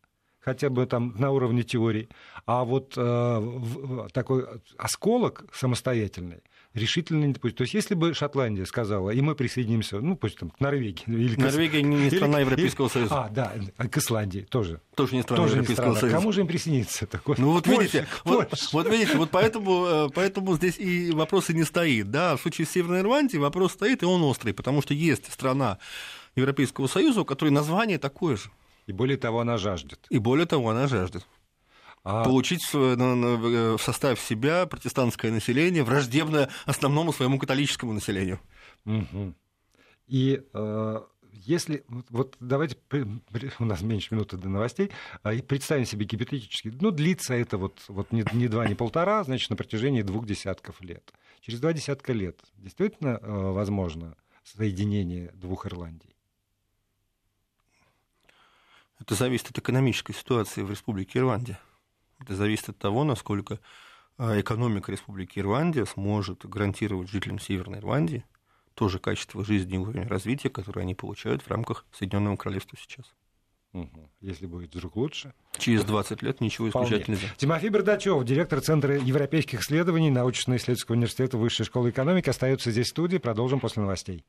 хотя 0.48 0.70
бы 0.70 0.86
там 0.86 1.14
на 1.18 1.30
уровне 1.30 1.62
теории, 1.62 2.08
а 2.46 2.64
вот 2.64 2.94
э, 2.96 4.08
такой 4.12 4.46
осколок 4.78 5.44
самостоятельный 5.52 6.42
решительно 6.72 7.26
не 7.26 7.34
допустит. 7.34 7.58
То 7.58 7.62
есть, 7.62 7.74
если 7.74 7.94
бы 7.94 8.14
Шотландия 8.14 8.64
сказала, 8.64 9.10
и 9.10 9.20
мы 9.20 9.34
присоединимся, 9.34 10.00
ну, 10.00 10.16
пусть 10.16 10.38
там, 10.38 10.48
к 10.48 10.58
Норвегии. 10.60 11.04
Или 11.06 11.34
к... 11.34 11.38
Норвегия 11.38 11.82
не 11.82 12.08
страна 12.08 12.40
Европейского 12.40 12.86
или... 12.86 12.92
Союза. 12.92 13.24
А, 13.24 13.28
да, 13.28 13.52
к 13.76 13.98
Исландии 13.98 14.46
тоже. 14.48 14.80
Тоже 14.94 15.16
не 15.16 15.22
страна 15.22 15.42
тоже 15.42 15.56
Европейского 15.56 15.90
не 15.90 15.96
страна. 15.96 16.00
Союза. 16.00 16.16
Кому 16.16 16.32
же 16.32 16.40
им 16.40 16.46
присоединиться? 16.46 17.06
Такой? 17.06 17.36
Ну, 17.38 17.52
вот 17.52 17.64
Польша, 17.64 17.80
видите, 17.80 18.06
вот, 18.24 18.48
вот 18.72 18.88
видите, 18.88 19.18
вот 19.18 19.30
поэтому, 19.30 19.84
э, 19.86 20.08
поэтому 20.14 20.56
здесь 20.56 20.78
и 20.78 21.10
вопрос 21.10 21.50
и 21.50 21.54
не 21.54 21.64
стоит. 21.64 22.10
Да, 22.10 22.36
в 22.36 22.40
случае 22.40 22.66
с 22.66 22.70
Северной 22.70 23.00
Ирландией 23.00 23.40
вопрос 23.40 23.72
стоит, 23.72 24.02
и 24.02 24.06
он 24.06 24.22
острый, 24.22 24.52
потому 24.52 24.80
что 24.80 24.94
есть 24.94 25.30
страна 25.30 25.76
Европейского 26.36 26.86
Союза, 26.86 27.20
у 27.20 27.24
которой 27.26 27.50
название 27.50 27.98
такое 27.98 28.36
же. 28.36 28.50
И 28.88 28.92
более 28.92 29.18
того, 29.18 29.40
она 29.40 29.58
жаждет. 29.58 30.06
И 30.08 30.18
более 30.18 30.46
того, 30.46 30.70
она 30.70 30.88
жаждет 30.88 31.26
а... 32.04 32.24
получить 32.24 32.62
в 32.72 33.78
состав 33.78 34.18
себя 34.18 34.64
протестантское 34.66 35.30
население, 35.30 35.84
враждебное 35.84 36.48
основному 36.64 37.12
своему 37.12 37.38
католическому 37.38 37.92
населению. 37.92 38.40
Угу. 38.86 39.34
И 40.06 40.42
э, 40.54 41.00
если 41.32 41.84
вот 42.08 42.36
давайте 42.40 42.78
у 43.58 43.64
нас 43.66 43.82
меньше 43.82 44.14
минуты 44.14 44.38
до 44.38 44.48
новостей, 44.48 44.90
а, 45.22 45.34
и 45.34 45.42
представим 45.42 45.84
себе 45.84 46.06
гипотетически, 46.06 46.72
ну 46.80 46.90
длится 46.90 47.34
это 47.34 47.58
вот, 47.58 47.84
вот 47.88 48.10
не, 48.10 48.24
не 48.32 48.48
два, 48.48 48.66
не 48.66 48.74
полтора, 48.74 49.22
значит 49.22 49.50
на 49.50 49.56
протяжении 49.56 50.00
двух 50.00 50.24
десятков 50.26 50.80
лет. 50.80 51.12
Через 51.42 51.60
два 51.60 51.74
десятка 51.74 52.14
лет 52.14 52.40
действительно 52.56 53.18
э, 53.20 53.50
возможно 53.52 54.16
соединение 54.44 55.30
двух 55.34 55.66
Ирландий? 55.66 56.17
Это 59.00 59.14
зависит 59.14 59.50
от 59.50 59.58
экономической 59.58 60.12
ситуации 60.12 60.62
в 60.62 60.70
Республике 60.70 61.20
Ирландия. 61.20 61.58
Это 62.20 62.34
зависит 62.34 62.70
от 62.70 62.78
того, 62.78 63.04
насколько 63.04 63.60
а, 64.16 64.40
экономика 64.40 64.90
Республики 64.90 65.38
Ирландия 65.38 65.86
сможет 65.86 66.44
гарантировать 66.44 67.08
жителям 67.08 67.38
Северной 67.38 67.78
Ирландии 67.78 68.24
то 68.74 68.88
же 68.88 68.98
качество 68.98 69.44
жизни 69.44 69.74
и 69.74 69.78
уровень 69.78 70.06
развития, 70.06 70.50
который 70.50 70.82
они 70.82 70.94
получают 70.94 71.42
в 71.42 71.48
рамках 71.48 71.84
Соединенного 71.92 72.36
Королевства 72.36 72.78
сейчас. 72.80 73.06
Угу. 73.74 74.10
Если 74.20 74.46
будет 74.46 74.74
вдруг 74.74 74.96
лучше. 74.96 75.34
Через 75.58 75.84
20 75.84 76.22
лет 76.22 76.40
ничего 76.40 76.68
исключать 76.68 77.02
Вполне. 77.02 77.20
нельзя. 77.20 77.34
Тимофей 77.36 77.68
Бердачев, 77.68 78.24
директор 78.24 78.60
Центра 78.60 78.96
европейских 78.96 79.60
исследований 79.60 80.10
научно-исследовательского 80.10 80.94
университета 80.94 81.36
Высшей 81.36 81.66
школы 81.66 81.90
экономики, 81.90 82.30
остается 82.30 82.70
здесь 82.70 82.86
в 82.86 82.90
студии. 82.90 83.18
Продолжим 83.18 83.60
после 83.60 83.82
новостей. 83.82 84.24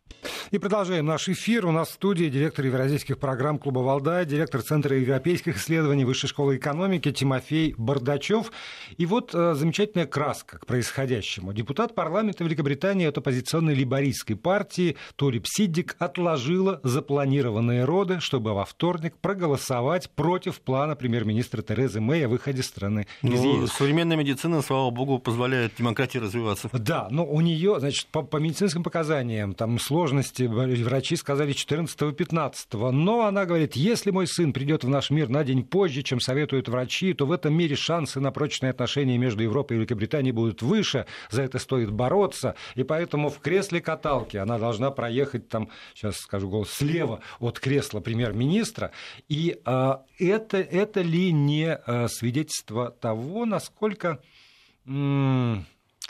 И 0.51 0.57
продолжаем 0.57 1.05
наш 1.05 1.29
эфир. 1.29 1.65
У 1.65 1.71
нас 1.71 1.89
в 1.89 1.93
студии 1.93 2.25
директор 2.25 2.65
евразийских 2.65 3.17
программ 3.17 3.59
Клуба 3.59 3.79
«Валдай», 3.79 4.25
директор 4.25 4.61
Центра 4.61 4.97
европейских 4.97 5.57
исследований 5.57 6.03
Высшей 6.03 6.27
школы 6.27 6.57
экономики 6.57 7.11
Тимофей 7.11 7.75
Бардачев. 7.77 8.51
И 8.97 9.05
вот 9.05 9.33
э, 9.33 9.53
замечательная 9.53 10.07
краска 10.07 10.57
к 10.57 10.65
происходящему. 10.65 11.53
Депутат 11.53 11.95
парламента 11.95 12.43
Великобритании 12.43 13.07
от 13.07 13.17
оппозиционной 13.17 13.75
либористской 13.75 14.35
партии 14.35 14.97
Торип 15.15 15.45
Сиддик 15.47 15.95
отложила 15.99 16.81
запланированные 16.83 17.85
роды, 17.85 18.19
чтобы 18.19 18.53
во 18.53 18.65
вторник 18.65 19.15
проголосовать 19.29 20.09
против 20.09 20.59
плана 20.59 20.95
премьер-министра 20.95 21.61
Терезы 21.61 22.01
Мэй 22.01 22.25
о 22.25 22.29
выходе 22.29 22.63
страны 22.63 23.05
из 23.21 23.39
ну, 23.39 23.61
ЕС. 23.61 23.73
Современная 23.73 24.17
медицина, 24.17 24.63
слава 24.63 24.89
богу, 24.89 25.19
позволяет 25.19 25.73
демократии 25.77 26.17
развиваться. 26.17 26.67
Да, 26.73 27.07
но 27.11 27.27
у 27.27 27.39
нее, 27.39 27.79
значит, 27.79 28.07
по, 28.07 28.23
по 28.23 28.37
медицинским 28.37 28.81
показаниям, 28.81 29.53
там 29.53 29.77
сложности, 29.77 30.45
врачи 30.45 31.15
сказали 31.15 31.53
14-15, 31.53 32.89
но 32.89 33.27
она 33.27 33.45
говорит, 33.45 33.75
если 33.75 34.09
мой 34.09 34.25
сын 34.25 34.51
придет 34.51 34.83
в 34.83 34.89
наш 34.89 35.11
мир 35.11 35.29
на 35.29 35.43
день 35.43 35.63
позже, 35.63 36.01
чем 36.01 36.19
советуют 36.19 36.67
врачи, 36.67 37.13
то 37.13 37.27
в 37.27 37.31
этом 37.31 37.53
мире 37.53 37.75
шансы 37.75 38.19
на 38.19 38.31
прочные 38.31 38.71
отношения 38.71 39.19
между 39.19 39.43
Европой 39.43 39.75
и 39.75 39.77
Великобританией 39.77 40.31
будут 40.31 40.63
выше, 40.63 41.05
за 41.29 41.43
это 41.43 41.59
стоит 41.59 41.91
бороться, 41.91 42.55
и 42.73 42.81
поэтому 42.81 43.29
в 43.29 43.37
кресле 43.41 43.79
каталки 43.79 44.37
она 44.37 44.57
должна 44.57 44.89
проехать 44.89 45.49
там, 45.49 45.69
сейчас 45.93 46.17
скажу 46.17 46.49
голос, 46.49 46.71
слева 46.71 47.19
от 47.39 47.59
кресла 47.59 47.99
премьер-министра, 47.99 48.89
и 49.27 49.59
а, 49.65 50.05
это, 50.17 50.57
это 50.57 51.01
ли 51.01 51.31
не 51.31 51.73
а, 51.73 52.07
свидетельство 52.07 52.91
того, 52.91 53.45
насколько 53.45 54.21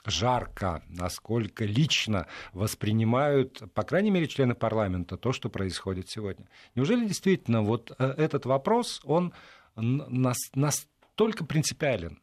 жарко, 0.05 0.83
насколько 0.87 1.65
лично 1.65 2.27
воспринимают, 2.53 3.61
по 3.73 3.83
крайней 3.83 4.11
мере, 4.11 4.27
члены 4.27 4.55
парламента 4.55 5.17
то, 5.17 5.33
что 5.33 5.49
происходит 5.49 6.09
сегодня. 6.09 6.47
Неужели 6.75 7.05
действительно 7.05 7.61
вот 7.61 7.91
э, 7.97 8.13
этот 8.17 8.45
вопрос, 8.45 9.01
он 9.03 9.33
настолько 9.75 11.43
принципиален, 11.45 12.21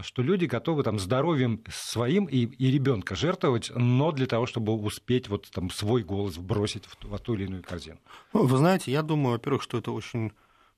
что 0.00 0.22
люди 0.22 0.44
готовы 0.44 0.82
там 0.82 0.98
здоровьем 0.98 1.62
своим 1.70 2.26
и, 2.26 2.44
и 2.44 2.70
ребенка 2.70 3.14
жертвовать, 3.14 3.70
но 3.74 4.12
для 4.12 4.26
того, 4.26 4.46
чтобы 4.46 4.74
успеть 4.74 5.28
вот 5.28 5.48
там 5.50 5.70
свой 5.70 6.02
голос 6.02 6.36
бросить 6.36 6.84
в, 6.84 6.96
в 7.02 7.18
ту 7.18 7.34
или 7.34 7.44
иную 7.44 7.62
корзину. 7.62 7.98
Ну, 8.32 8.46
вы 8.46 8.58
знаете, 8.58 8.92
я 8.92 9.02
думаю, 9.02 9.32
во-первых, 9.32 9.62
что 9.62 9.78
это 9.78 9.92
очень 9.92 10.32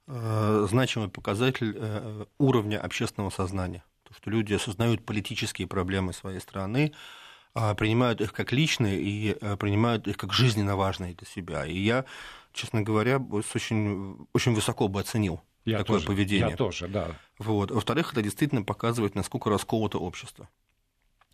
э, 0.06 0.66
значимый 0.68 1.08
показатель 1.08 1.74
э, 1.76 2.26
уровня 2.38 2.80
общественного 2.80 3.30
сознания. 3.30 3.82
То, 4.04 4.14
что 4.14 4.30
люди 4.30 4.54
осознают 4.54 5.04
политические 5.04 5.66
проблемы 5.66 6.12
своей 6.12 6.40
страны, 6.40 6.92
э, 7.56 7.74
принимают 7.74 8.20
их 8.20 8.32
как 8.32 8.52
личные 8.52 9.00
и 9.00 9.36
э, 9.40 9.56
принимают 9.56 10.06
их 10.06 10.16
как 10.16 10.32
жизненно 10.32 10.76
важные 10.76 11.14
для 11.14 11.26
себя. 11.26 11.66
И 11.66 11.76
я, 11.76 12.04
честно 12.52 12.82
говоря, 12.82 13.18
очень, 13.18 14.16
очень 14.32 14.54
высоко 14.54 14.86
бы 14.86 15.00
оценил 15.00 15.40
я 15.70 15.78
такое 15.78 15.96
тоже, 15.96 16.06
поведение. 16.06 16.50
Я 16.50 16.56
тоже, 16.56 16.88
да. 16.88 17.16
Вот. 17.38 17.70
Во-вторых, 17.70 18.12
это 18.12 18.22
действительно 18.22 18.62
показывает, 18.62 19.14
насколько 19.14 19.50
расколото 19.50 19.98
общество. 19.98 20.48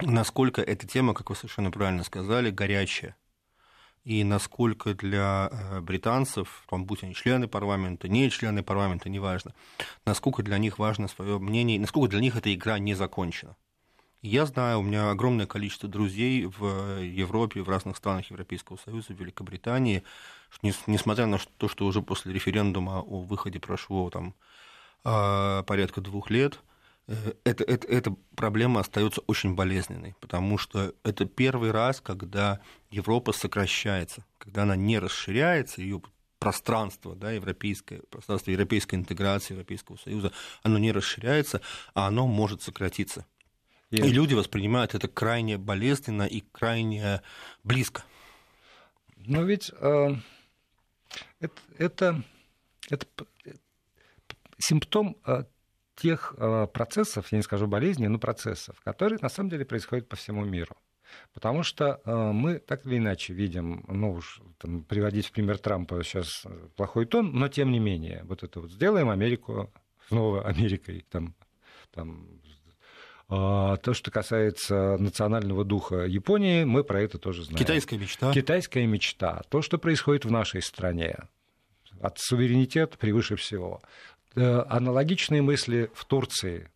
Насколько 0.01 0.61
эта 0.63 0.87
тема, 0.87 1.15
как 1.15 1.31
вы 1.31 1.37
совершенно 1.37 1.71
правильно 1.71 2.05
сказали, 2.05 2.51
горячая. 2.51 3.17
И 4.05 4.23
насколько 4.23 4.93
для 4.93 5.49
э, 5.51 5.81
британцев, 5.81 6.65
там, 6.69 6.85
будь 6.85 7.03
они 7.03 7.15
члены 7.15 7.49
парламента, 7.49 8.07
не 8.07 8.29
члены 8.29 8.63
парламента, 8.63 9.09
неважно, 9.09 9.55
насколько 10.05 10.43
для 10.43 10.59
них 10.59 10.79
важно 10.79 11.09
свое 11.09 11.39
мнение, 11.39 11.81
насколько 11.81 12.11
для 12.11 12.21
них 12.21 12.37
эта 12.37 12.53
игра 12.53 12.79
не 12.79 12.95
закончена. 12.95 13.57
Я 14.21 14.47
знаю, 14.47 14.81
у 14.81 14.83
меня 14.83 15.11
огромное 15.11 15.47
количество 15.47 15.89
друзей 15.89 16.47
в 16.47 17.01
Европе, 17.03 17.63
в 17.63 17.69
разных 17.69 17.97
странах 17.97 18.31
Европейского 18.31 18.79
Союза, 18.83 19.15
в 19.15 19.21
Великобритании, 19.21 20.03
несмотря 20.63 21.27
на 21.27 21.39
то, 21.59 21.69
что 21.69 21.87
уже 21.87 22.03
после 22.03 22.33
референдума 22.33 23.01
о 23.01 23.21
выходе 23.21 23.61
прошло 23.61 24.11
там, 24.11 24.35
а, 25.05 25.63
порядка 25.65 26.01
двух 26.01 26.31
лет, 26.31 26.61
э, 27.07 27.35
это, 27.45 27.65
это, 27.65 27.87
эта 27.87 28.17
проблема 28.37 28.81
остается 28.81 29.21
очень 29.27 29.55
болезненной, 29.55 30.15
потому 30.21 30.57
что 30.57 30.95
это 31.05 31.27
первый 31.27 31.71
раз, 31.71 32.01
когда 32.01 32.61
Европа 32.91 33.33
сокращается, 33.33 34.25
когда 34.39 34.63
она 34.63 34.77
не 34.77 34.99
расширяется, 34.99 35.83
ее 35.83 36.01
пространство, 36.39 37.15
да, 37.15 37.33
европейское, 37.33 38.01
пространство 38.11 38.51
европейской 38.51 38.97
интеграции, 38.97 39.55
Европейского 39.55 39.97
Союза, 39.97 40.33
оно 40.63 40.79
не 40.79 40.93
расширяется, 40.93 41.61
а 41.95 42.07
оно 42.07 42.27
может 42.27 42.63
сократиться. 42.63 43.27
И, 43.91 43.97
и 43.97 44.09
люди 44.09 44.35
воспринимают 44.35 44.95
это 44.95 45.09
крайне 45.09 45.57
болезненно 45.57 46.25
и 46.25 46.43
крайне 46.53 47.23
близко. 47.63 48.05
Но 49.17 49.43
ведь 49.43 49.71
э, 49.81 50.17
это, 51.79 52.23
это, 52.89 53.07
это 54.25 54.37
симптом 54.59 55.17
э, 55.27 55.45
тех 55.97 56.35
э, 56.37 56.67
процессов, 56.73 57.31
я 57.33 57.39
не 57.39 57.43
скажу 57.43 57.67
болезней, 57.67 58.09
но 58.09 58.19
процессов, 58.19 58.81
которые 58.81 59.19
на 59.21 59.29
самом 59.29 59.51
деле 59.51 59.65
происходят 59.65 60.09
по 60.09 60.17
всему 60.17 60.45
миру. 60.45 60.77
Потому 61.33 61.63
что 61.63 62.01
э, 62.05 62.33
мы 62.33 62.59
так 62.59 62.87
или 62.87 62.99
иначе 62.99 63.33
видим, 63.35 63.85
ну 63.89 64.13
уж 64.13 64.41
там, 64.59 64.83
приводить 64.83 65.27
в 65.27 65.33
пример 65.33 65.59
Трампа 65.59 66.03
сейчас 66.03 66.45
плохой 66.77 67.07
тон, 67.07 67.33
но 67.33 67.49
тем 67.49 67.71
не 67.71 67.79
менее, 67.79 68.23
вот 68.25 68.43
это 68.43 68.61
вот 68.61 68.73
сделаем 68.73 69.11
Америку 69.11 69.73
снова 70.09 70.43
Америкой, 70.47 71.05
там, 71.09 71.35
там 71.93 72.29
а, 72.29 72.64
то, 73.29 73.93
что 73.93 74.11
касается 74.11 74.97
национального 74.99 75.65
духа 75.65 76.05
Японии, 76.05 76.65
мы 76.65 76.85
про 76.85 77.01
это 77.01 77.19
тоже 77.19 77.45
знаем. 77.45 77.59
Китайская 77.59 77.97
мечта. 77.97 78.33
Китайская 78.33 78.87
мечта. 78.87 79.43
То, 79.49 79.63
что 79.63 79.79
происходит 79.79 80.25
в 80.25 80.31
нашей 80.31 80.63
стране. 80.63 81.17
От 82.01 82.19
суверенитета 82.19 82.99
превыше 82.99 83.37
всего. 83.37 83.81
Э, 84.35 84.65
аналогичные 84.69 85.43
мысли 85.43 85.91
в 85.95 86.05
Турции. 86.05 86.71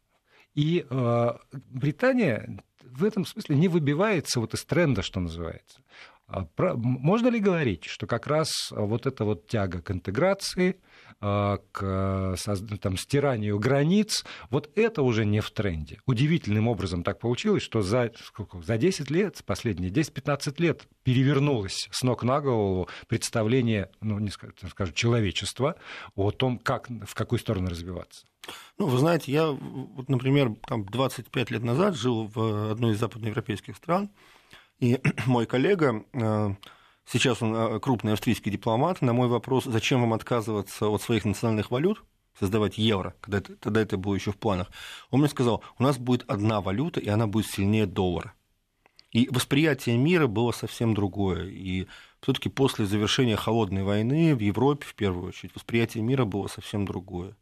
И 0.54 0.86
э, 0.88 1.28
Британия 1.52 2.62
в 2.82 3.04
этом 3.04 3.26
смысле 3.26 3.56
не 3.56 3.68
выбивается 3.68 4.40
вот 4.40 4.54
из 4.54 4.64
тренда, 4.64 5.02
что 5.02 5.20
называется. 5.20 5.80
А 6.28 6.46
можно 6.56 7.28
ли 7.28 7.40
говорить, 7.40 7.84
что 7.84 8.06
как 8.06 8.26
раз 8.26 8.50
вот 8.70 9.06
эта 9.06 9.24
вот 9.24 9.46
тяга 9.46 9.80
к 9.80 9.90
интеграции, 9.90 10.76
а, 10.76 10.84
к 11.20 12.36
там, 12.80 12.96
стиранию 12.96 13.58
границ, 13.58 14.24
вот 14.50 14.70
это 14.76 15.02
уже 15.02 15.24
не 15.24 15.40
в 15.40 15.50
тренде. 15.50 16.00
Удивительным 16.06 16.68
образом 16.68 17.02
так 17.02 17.18
получилось, 17.18 17.62
что 17.62 17.82
за, 17.82 18.12
сколько, 18.24 18.60
за 18.62 18.78
10 18.78 19.10
лет, 19.10 19.42
последние 19.44 19.90
10-15 19.90 20.54
лет 20.58 20.86
перевернулось 21.02 21.88
с 21.90 22.02
ног 22.02 22.22
на 22.22 22.40
голову 22.40 22.88
представление, 23.08 23.90
ну, 24.00 24.18
не 24.18 24.30
скажу, 24.30 24.52
скажу, 24.70 24.92
человечества 24.92 25.76
о 26.14 26.30
том, 26.30 26.58
как, 26.58 26.88
в 26.88 27.14
какую 27.14 27.38
сторону 27.38 27.68
развиваться. 27.68 28.26
Ну, 28.78 28.86
вы 28.86 28.98
знаете, 28.98 29.32
я, 29.32 29.48
вот, 29.48 30.08
например, 30.08 30.54
там 30.66 30.84
25 30.84 31.50
лет 31.50 31.62
назад 31.62 31.96
жил 31.96 32.30
в 32.32 32.70
одной 32.70 32.92
из 32.92 32.98
западноевропейских 32.98 33.76
стран, 33.76 34.10
и 34.78 35.00
мой 35.26 35.46
коллега, 35.46 36.04
э, 36.12 36.54
сейчас 37.10 37.42
он 37.42 37.54
э, 37.54 37.80
крупный 37.80 38.12
австрийский 38.12 38.50
дипломат, 38.50 39.02
на 39.02 39.12
мой 39.12 39.28
вопрос, 39.28 39.64
зачем 39.64 40.00
вам 40.00 40.12
отказываться 40.12 40.88
от 40.88 41.02
своих 41.02 41.24
национальных 41.24 41.70
валют, 41.70 42.04
создавать 42.38 42.78
евро, 42.78 43.14
когда 43.20 43.38
это, 43.38 43.56
тогда 43.56 43.80
это 43.80 43.96
было 43.96 44.14
еще 44.14 44.32
в 44.32 44.36
планах, 44.36 44.70
он 45.10 45.20
мне 45.20 45.28
сказал, 45.28 45.62
у 45.78 45.82
нас 45.82 45.98
будет 45.98 46.24
одна 46.28 46.60
валюта, 46.60 47.00
и 47.00 47.08
она 47.08 47.26
будет 47.26 47.46
сильнее 47.46 47.86
доллара. 47.86 48.34
И 49.10 49.28
восприятие 49.30 49.96
мира 49.96 50.26
было 50.26 50.52
совсем 50.52 50.94
другое. 50.94 51.46
И 51.46 51.86
все-таки 52.20 52.50
после 52.50 52.84
завершения 52.84 53.36
холодной 53.36 53.82
войны 53.82 54.34
в 54.34 54.40
Европе, 54.40 54.86
в 54.86 54.94
первую 54.94 55.28
очередь, 55.28 55.54
восприятие 55.54 56.04
мира 56.04 56.26
было 56.26 56.46
совсем 56.46 56.84
другое. 56.84 57.34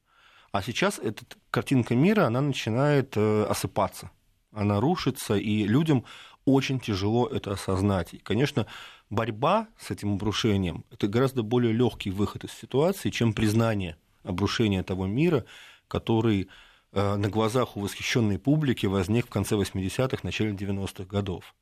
А 0.53 0.63
сейчас 0.63 0.99
эта 0.99 1.25
картинка 1.51 1.97
мира, 1.97 2.27
она 2.27 2.41
начинает 2.41 3.17
э, 3.17 3.45
осыпаться, 3.45 4.11
она 4.53 4.81
рушится, 4.81 5.35
и 5.35 5.65
людям 5.65 6.05
очень 6.45 6.79
тяжело 6.79 7.27
это 7.27 7.53
осознать. 7.53 8.15
И, 8.15 8.19
конечно, 8.19 8.67
борьба 9.11 9.69
с 9.79 9.91
этим 9.91 10.15
обрушением– 10.15 10.85
это 10.91 11.07
гораздо 11.09 11.43
более 11.43 11.73
легкий 11.73 12.11
выход 12.11 12.45
из 12.45 12.53
ситуации, 12.53 13.11
чем 13.11 13.33
признание 13.33 13.97
обрушения 14.23 14.83
того 14.83 15.07
мира, 15.07 15.45
который 15.89 16.49
э, 16.93 17.17
на 17.17 17.29
глазах 17.29 17.77
у 17.77 17.81
восхищенной 17.81 18.39
публики 18.39 18.87
возник 18.87 19.27
в 19.27 19.31
конце 19.31 19.55
80-х, 19.55 20.19
начале 20.23 20.53
90-х 20.53 21.05
годов. 21.05 21.55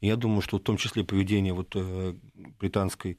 Я 0.00 0.16
думаю, 0.16 0.42
что 0.42 0.58
в 0.58 0.62
том 0.62 0.76
числе 0.76 1.04
поведение 1.04 1.52
вот 1.52 1.72
э, 1.74 2.14
британской 2.60 3.18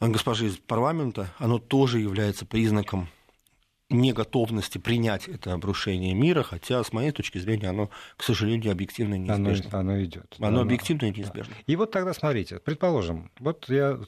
госпожи 0.00 0.46
из 0.46 0.56
парламента, 0.56 1.32
оно 1.38 1.58
тоже 1.58 2.00
является 2.00 2.44
признаком 2.46 3.08
неготовности 4.00 4.78
принять 4.78 5.28
это 5.28 5.52
обрушение 5.52 6.14
мира, 6.14 6.42
хотя, 6.42 6.82
с 6.82 6.92
моей 6.92 7.10
точки 7.10 7.38
зрения, 7.38 7.68
оно, 7.68 7.90
к 8.16 8.22
сожалению, 8.22 8.72
объективно 8.72 9.14
неизбежно. 9.14 9.68
Оно, 9.72 9.92
оно 9.92 10.04
идет. 10.04 10.34
Оно, 10.38 10.48
оно 10.48 10.60
объективно 10.62 11.06
неизбежно. 11.06 11.54
Да. 11.54 11.62
И 11.66 11.76
вот 11.76 11.90
тогда 11.90 12.12
смотрите, 12.14 12.58
предположим, 12.58 13.30
вот 13.38 13.68
я 13.68 13.98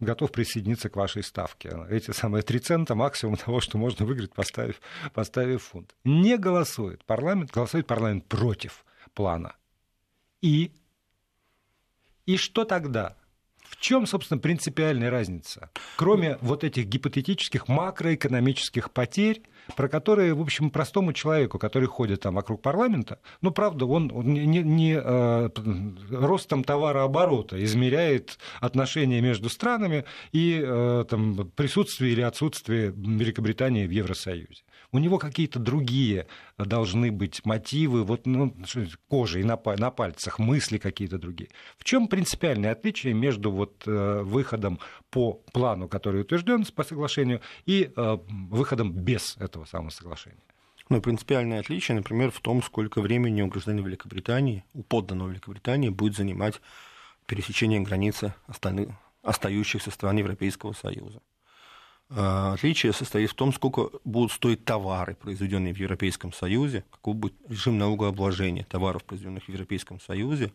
готов 0.00 0.32
присоединиться 0.32 0.88
к 0.88 0.96
вашей 0.96 1.22
ставке. 1.22 1.70
Эти 1.90 2.10
самые 2.10 2.42
3 2.42 2.58
цента 2.58 2.94
максимум 2.94 3.36
того, 3.36 3.60
что 3.60 3.78
можно 3.78 4.06
выиграть, 4.06 4.32
поставив, 4.32 4.80
поставив 5.12 5.62
фунт. 5.62 5.94
Не 6.04 6.36
голосует 6.38 7.04
парламент, 7.04 7.50
голосует 7.50 7.86
парламент 7.86 8.26
против 8.26 8.84
плана. 9.14 9.54
И, 10.40 10.72
и 12.26 12.36
что 12.36 12.64
тогда? 12.64 13.16
В 13.70 13.76
чем, 13.76 14.04
собственно, 14.04 14.40
принципиальная 14.40 15.10
разница? 15.10 15.70
Кроме 15.96 16.38
вот 16.40 16.64
этих 16.64 16.86
гипотетических 16.86 17.68
макроэкономических 17.68 18.90
потерь, 18.90 19.42
про 19.76 19.88
которые, 19.88 20.34
в 20.34 20.40
общем, 20.40 20.70
простому 20.70 21.12
человеку, 21.12 21.60
который 21.60 21.86
ходит 21.86 22.22
там 22.22 22.34
вокруг 22.34 22.62
парламента, 22.62 23.20
ну, 23.42 23.52
правда, 23.52 23.86
он, 23.86 24.10
он 24.12 24.34
не, 24.34 24.62
не 24.62 25.00
э, 25.00 25.50
ростом 26.10 26.64
товарооборота 26.64 27.62
измеряет 27.64 28.38
отношения 28.60 29.20
между 29.20 29.48
странами 29.48 30.04
и 30.32 30.60
э, 30.60 31.04
там, 31.08 31.48
присутствие 31.54 32.12
или 32.12 32.22
отсутствие 32.22 32.92
Великобритании 32.96 33.86
в 33.86 33.90
Евросоюзе. 33.90 34.64
У 34.92 34.98
него 34.98 35.18
какие-то 35.18 35.60
другие 35.60 36.26
должны 36.58 37.12
быть 37.12 37.44
мотивы, 37.44 38.02
вот 38.02 38.26
ну, 38.26 38.54
кожей 39.08 39.44
на, 39.44 39.58
на 39.76 39.90
пальцах, 39.90 40.38
мысли 40.38 40.78
какие-то 40.78 41.18
другие. 41.18 41.50
В 41.78 41.84
чем 41.84 42.08
принципиальное 42.08 42.72
отличие 42.72 43.14
между 43.14 43.52
вот, 43.52 43.84
э, 43.86 44.22
выходом 44.22 44.80
по 45.10 45.34
плану, 45.52 45.88
который 45.88 46.22
утвержден 46.22 46.64
по 46.74 46.82
соглашению, 46.82 47.40
и 47.66 47.92
э, 47.94 48.18
выходом 48.28 48.92
без 48.92 49.36
этого 49.36 49.64
самого 49.64 49.90
соглашения? 49.90 50.42
Ну, 50.88 51.00
принципиальное 51.00 51.60
отличие, 51.60 51.96
например, 51.96 52.32
в 52.32 52.40
том, 52.40 52.60
сколько 52.64 53.00
времени 53.00 53.42
у 53.42 53.46
гражданина 53.46 53.86
Великобритании, 53.86 54.64
у 54.74 54.82
подданного 54.82 55.28
Великобритании 55.28 55.88
будет 55.88 56.16
занимать 56.16 56.60
пересечение 57.26 57.78
границы 57.78 58.34
остальных, 58.48 58.88
остающихся 59.22 59.92
стран 59.92 60.16
Европейского 60.16 60.72
Союза. 60.72 61.20
А, 62.12 62.54
отличие 62.54 62.92
состоит 62.92 63.30
в 63.30 63.34
том, 63.34 63.52
сколько 63.52 63.90
будут 64.04 64.32
стоить 64.32 64.64
товары, 64.64 65.14
произведенные 65.14 65.72
в 65.72 65.78
Европейском 65.78 66.32
Союзе, 66.32 66.84
какой 66.90 67.14
будет 67.14 67.34
режим 67.48 67.78
налогообложения 67.78 68.64
товаров, 68.64 69.04
произведенных 69.04 69.44
в 69.44 69.48
Европейском 69.48 70.00
Союзе 70.00 70.52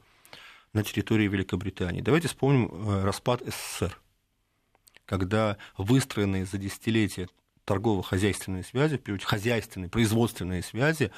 на 0.74 0.84
территории 0.84 1.30
Великобритании. 1.30 2.02
Давайте 2.02 2.28
вспомним 2.28 2.70
э, 2.72 3.04
распад 3.04 3.42
СССР, 3.46 3.98
когда 5.06 5.58
выстроенные 5.78 6.46
за 6.46 6.58
десятилетия 6.58 7.30
торгово-хозяйственные 7.64 8.64
связи, 8.64 9.02
хозяйственные, 9.24 9.90
производственные 9.90 10.62
связи 10.62 11.12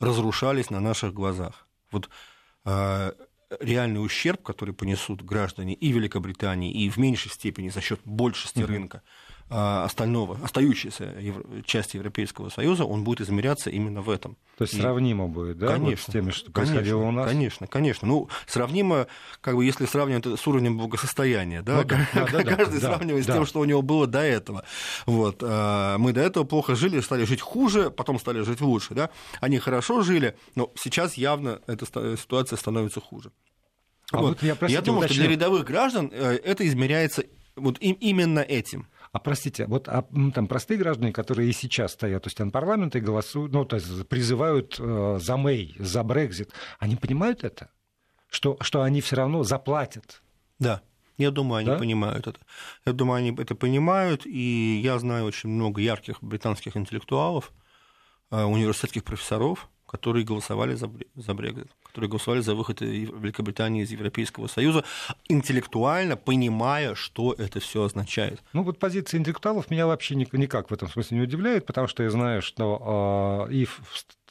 разрушались 0.00 0.68
на 0.68 0.80
наших 0.80 1.14
глазах. 1.14 1.66
Вот 1.90 2.08
а, 2.64 3.14
реальный 3.60 4.04
ущерб, 4.04 4.42
который 4.42 4.74
понесут 4.74 5.22
граждане 5.22 5.74
и 5.74 5.90
Великобритании, 5.90 6.72
и 6.72 6.88
в 6.90 6.98
меньшей 6.98 7.30
степени 7.30 7.70
за 7.70 7.80
счет 7.80 8.00
большести 8.04 8.60
mm-hmm. 8.60 8.66
рынка 8.66 9.02
остального, 9.50 10.38
остающейся 10.42 11.14
части 11.64 11.96
Европейского 11.96 12.50
Союза, 12.50 12.84
он 12.84 13.04
будет 13.04 13.22
измеряться 13.22 13.70
именно 13.70 14.02
в 14.02 14.10
этом. 14.10 14.36
То 14.58 14.64
есть 14.64 14.74
и... 14.74 14.80
сравнимо 14.80 15.28
будет, 15.28 15.58
да, 15.58 15.68
конечно, 15.68 15.90
вот 15.90 16.00
с 16.00 16.12
теми, 16.12 16.30
что 16.30 16.50
происходило 16.50 17.00
конечно, 17.00 17.08
у 17.08 17.12
нас? 17.12 17.30
Конечно, 17.30 17.66
конечно. 17.66 18.08
Ну, 18.08 18.28
сравнимо, 18.46 19.06
как 19.40 19.56
бы, 19.56 19.64
если 19.64 19.86
сравнивать 19.86 20.26
это 20.26 20.36
с 20.36 20.46
уровнем 20.46 20.76
благосостояния, 20.76 21.62
да, 21.62 21.78
ну, 21.78 21.84
да, 21.84 22.06
да, 22.14 22.44
каждый 22.44 22.80
да, 22.80 22.88
сравнивает 22.88 23.24
да, 23.26 23.32
с 23.32 23.36
тем, 23.36 23.46
что 23.46 23.60
у 23.60 23.64
него 23.64 23.82
было 23.82 24.06
до 24.06 24.20
этого. 24.20 24.64
Вот. 25.06 25.38
А, 25.42 25.96
мы 25.98 26.12
до 26.12 26.20
этого 26.20 26.44
плохо 26.44 26.74
жили, 26.74 27.00
стали 27.00 27.24
жить 27.24 27.40
хуже, 27.40 27.90
потом 27.90 28.18
стали 28.18 28.42
жить 28.42 28.60
лучше, 28.60 28.94
да. 28.94 29.10
Они 29.40 29.58
хорошо 29.58 30.02
жили, 30.02 30.36
но 30.56 30.70
сейчас 30.74 31.14
явно 31.14 31.60
эта 31.66 31.86
ситуация 32.16 32.56
становится 32.56 33.00
хуже. 33.00 33.32
А 34.10 34.18
вот. 34.18 34.28
Вот, 34.28 34.42
я, 34.42 34.56
я 34.68 34.80
думаю, 34.80 35.00
уточню. 35.00 35.14
что 35.14 35.22
для 35.24 35.32
рядовых 35.32 35.64
граждан 35.64 36.10
э, 36.12 36.38
это 36.42 36.66
измеряется 36.66 37.24
вот 37.56 37.76
именно 37.80 38.40
этим. 38.40 38.88
А 39.12 39.18
простите, 39.18 39.66
вот 39.66 39.88
а, 39.88 40.06
там 40.34 40.46
простые 40.46 40.78
граждане, 40.78 41.12
которые 41.12 41.48
и 41.48 41.52
сейчас 41.52 41.92
стоят 41.92 42.26
у 42.26 42.30
стен 42.30 42.50
парламента 42.50 42.98
и 42.98 43.00
голосуют, 43.00 43.52
ну, 43.52 43.64
то 43.64 43.76
есть 43.76 44.06
призывают 44.08 44.76
э, 44.78 45.18
за 45.20 45.36
Мэй, 45.36 45.74
за 45.78 46.02
Брекзит, 46.02 46.52
они 46.78 46.96
понимают 46.96 47.44
это? 47.44 47.70
Что, 48.28 48.58
что 48.60 48.82
они 48.82 49.00
все 49.00 49.16
равно 49.16 49.42
заплатят? 49.42 50.22
Да. 50.58 50.82
Я 51.16 51.30
думаю, 51.32 51.58
они 51.58 51.68
да? 51.68 51.78
понимают 51.78 52.26
это. 52.26 52.38
Я 52.84 52.92
думаю, 52.92 53.18
они 53.18 53.34
это 53.36 53.54
понимают, 53.54 54.24
и 54.24 54.80
я 54.82 54.98
знаю 54.98 55.24
очень 55.24 55.48
много 55.48 55.80
ярких 55.80 56.22
британских 56.22 56.76
интеллектуалов, 56.76 57.52
э, 58.30 58.44
университетских 58.44 59.04
профессоров, 59.04 59.68
которые 59.88 60.24
голосовали 60.24 60.74
за, 60.74 60.90
за 61.16 61.34
Брекзит, 61.34 61.68
которые 61.82 62.10
голосовали 62.10 62.40
за 62.40 62.54
выход 62.54 62.80
Великобритании 62.80 63.82
из 63.82 63.90
Европейского 63.90 64.46
Союза, 64.46 64.84
интеллектуально 65.28 66.16
понимая, 66.16 66.94
что 66.94 67.34
это 67.36 67.60
все 67.60 67.84
означает. 67.84 68.42
Ну 68.52 68.62
вот 68.62 68.78
позиция 68.78 69.18
интеллектуалов 69.18 69.70
меня 69.70 69.86
вообще 69.86 70.14
никак 70.14 70.70
в 70.70 70.74
этом 70.74 70.88
смысле 70.88 71.18
не 71.18 71.22
удивляет, 71.24 71.66
потому 71.66 71.86
что 71.86 72.02
я 72.02 72.10
знаю, 72.10 72.42
что 72.42 73.46
э, 73.48 73.52
и 73.52 73.64
в 73.64 73.80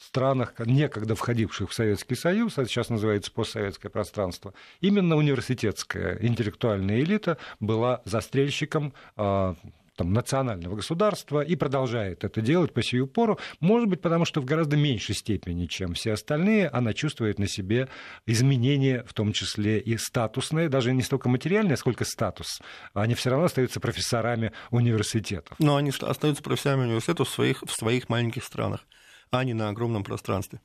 странах, 0.00 0.54
некогда 0.58 1.14
входивших 1.14 1.70
в 1.70 1.74
Советский 1.74 2.14
Союз, 2.14 2.58
а 2.58 2.64
сейчас 2.64 2.88
называется 2.88 3.30
постсоветское 3.30 3.90
пространство, 3.90 4.54
именно 4.80 5.16
университетская 5.16 6.18
интеллектуальная 6.20 7.00
элита 7.00 7.36
была 7.60 8.00
застрельщиком 8.04 8.94
э, 9.16 9.54
там, 9.98 10.12
национального 10.12 10.76
государства 10.76 11.40
и 11.40 11.56
продолжает 11.56 12.22
это 12.22 12.40
делать 12.40 12.72
по 12.72 12.82
сию 12.82 13.08
пору. 13.08 13.38
Может 13.58 13.88
быть, 13.88 14.00
потому 14.00 14.24
что 14.24 14.40
в 14.40 14.44
гораздо 14.44 14.76
меньшей 14.76 15.16
степени, 15.16 15.66
чем 15.66 15.94
все 15.94 16.12
остальные, 16.12 16.68
она 16.68 16.94
чувствует 16.94 17.40
на 17.40 17.48
себе 17.48 17.88
изменения, 18.24 19.04
в 19.06 19.12
том 19.12 19.32
числе 19.32 19.80
и 19.80 19.96
статусные, 19.98 20.68
даже 20.68 20.94
не 20.94 21.02
столько 21.02 21.28
материальные, 21.28 21.76
сколько 21.76 22.04
статус. 22.04 22.62
Они 22.94 23.14
все 23.14 23.30
равно 23.30 23.46
остаются 23.46 23.80
профессорами 23.80 24.52
университетов. 24.70 25.56
Но 25.58 25.76
они 25.76 25.90
остаются 26.00 26.42
профессорами 26.44 26.84
университетов 26.84 27.28
в 27.28 27.32
своих, 27.32 27.62
в 27.62 27.72
своих 27.72 28.08
маленьких 28.08 28.44
странах, 28.44 28.86
а 29.32 29.42
не 29.42 29.52
на 29.52 29.68
огромном 29.68 30.04
пространстве. 30.04 30.60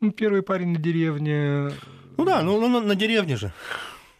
Ну, 0.00 0.10
первый 0.10 0.42
парень 0.42 0.72
на 0.72 0.78
деревне. 0.78 1.70
Ну 2.16 2.24
да, 2.24 2.42
ну 2.42 2.66
на, 2.66 2.80
на 2.80 2.94
деревне 2.96 3.36
же. 3.36 3.52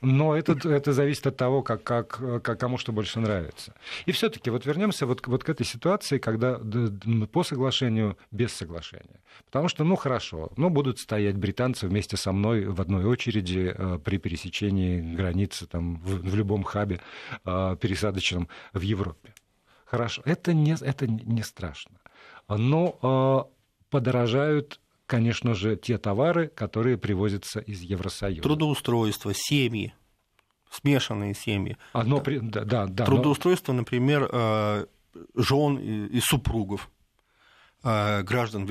Но 0.01 0.35
это, 0.35 0.57
это 0.69 0.93
зависит 0.93 1.27
от 1.27 1.37
того, 1.37 1.63
как, 1.63 1.83
как, 1.83 2.43
как 2.43 2.59
кому 2.59 2.79
что 2.79 2.93
больше 2.93 3.21
нравится. 3.21 3.75
И 4.07 4.13
все-таки 4.13 4.51
вот 4.51 4.65
вернемся 4.65 5.07
вот, 5.07 5.27
вот 5.27 5.45
к 5.45 5.49
этой 5.49 5.67
ситуации, 5.67 6.19
когда 6.19 6.59
по 7.33 7.43
соглашению 7.43 8.17
без 8.31 8.53
соглашения. 8.53 9.21
Потому 9.45 9.69
что, 9.69 9.85
ну 9.85 9.97
хорошо, 9.97 10.53
ну 10.57 10.71
будут 10.71 10.99
стоять 10.99 11.37
британцы 11.37 11.87
вместе 11.87 12.17
со 12.17 12.33
мной 12.33 12.65
в 12.65 12.81
одной 12.81 13.05
очереди 13.05 13.75
э, 13.77 13.99
при 14.03 14.19
пересечении 14.19 15.15
границы 15.15 15.67
там, 15.67 15.97
в, 15.97 16.31
в 16.31 16.35
любом 16.35 16.63
хабе 16.63 17.01
э, 17.45 17.77
пересадочном 17.81 18.49
в 18.73 18.81
Европе. 18.81 19.35
Хорошо, 19.85 20.23
это 20.25 20.55
не, 20.55 20.77
это 20.81 21.07
не 21.07 21.43
страшно. 21.43 21.99
Но 22.49 22.99
э, 23.03 23.51
подорожают 23.91 24.81
конечно 25.11 25.55
же, 25.55 25.77
те 25.77 25.99
товары, 25.99 26.47
которые 26.47 26.97
привозятся 26.97 27.59
из 27.59 27.81
Евросоюза. 27.81 28.43
Трудоустройство, 28.43 29.33
семьи, 29.35 29.93
смешанные 30.71 31.35
семьи. 31.35 31.77
Оно, 31.93 32.23
да, 32.25 32.65
да, 32.65 32.87
да, 32.87 33.05
Трудоустройство, 33.05 33.73
но... 33.73 33.79
например, 33.79 34.29
э, 34.31 34.87
жен 35.35 35.79
и 35.79 36.21
супругов 36.21 36.89
э, 37.83 38.23
граждан, 38.23 38.69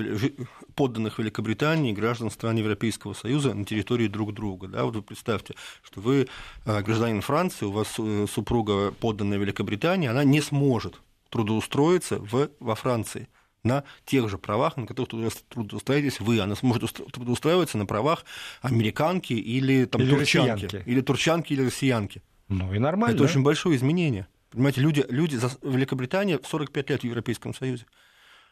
подданных 0.76 1.20
Великобритании, 1.20 1.92
граждан 1.92 2.32
стран 2.32 2.56
Европейского 2.56 3.14
Союза 3.14 3.54
на 3.54 3.66
территории 3.66 4.08
друг 4.08 4.34
друга. 4.34 4.70
Да? 4.70 4.86
Вот 4.86 4.96
вы 4.96 5.02
представьте, 5.02 5.56
что 5.84 6.00
вы 6.00 6.30
э, 6.66 6.82
гражданин 6.82 7.20
Франции, 7.20 7.66
у 7.66 7.72
вас 7.72 8.00
супруга 8.32 8.94
подданная 8.94 9.40
Великобритании, 9.40 10.08
она 10.08 10.24
не 10.24 10.40
сможет 10.40 11.02
трудоустроиться 11.30 12.18
в, 12.18 12.50
во 12.62 12.76
Франции– 12.76 13.28
на 13.64 13.84
тех 14.06 14.30
же 14.30 14.38
правах, 14.38 14.78
на 14.78 14.88
которых 14.88 15.34
трудоустраиваетесь 15.50 16.20
вы. 16.20 16.40
Она 16.40 16.56
сможет 16.56 16.94
трудоустраиваться 16.94 17.78
на 17.78 17.86
правах 17.86 18.26
американки 18.62 19.34
или, 19.34 19.86
там, 19.86 20.02
или 20.02 20.12
турчанки. 20.12 20.64
Россиянки. 20.64 20.90
Или 20.90 21.02
турчанки, 21.02 21.54
или 21.54 21.66
россиянки. 21.66 22.22
Ну 22.48 22.74
и 22.74 22.80
нормально. 22.80 23.16
Это 23.16 23.24
очень 23.24 23.44
большое 23.44 23.76
изменение. 23.76 24.28
Понимаете, 24.50 24.82
люди, 24.82 25.06
люди 25.10 25.36
за 25.36 25.52
Великобритания 25.62 26.40
45 26.44 26.90
лет 26.90 27.02
в 27.02 27.04
Европейском 27.04 27.54
Союзе. 27.54 27.86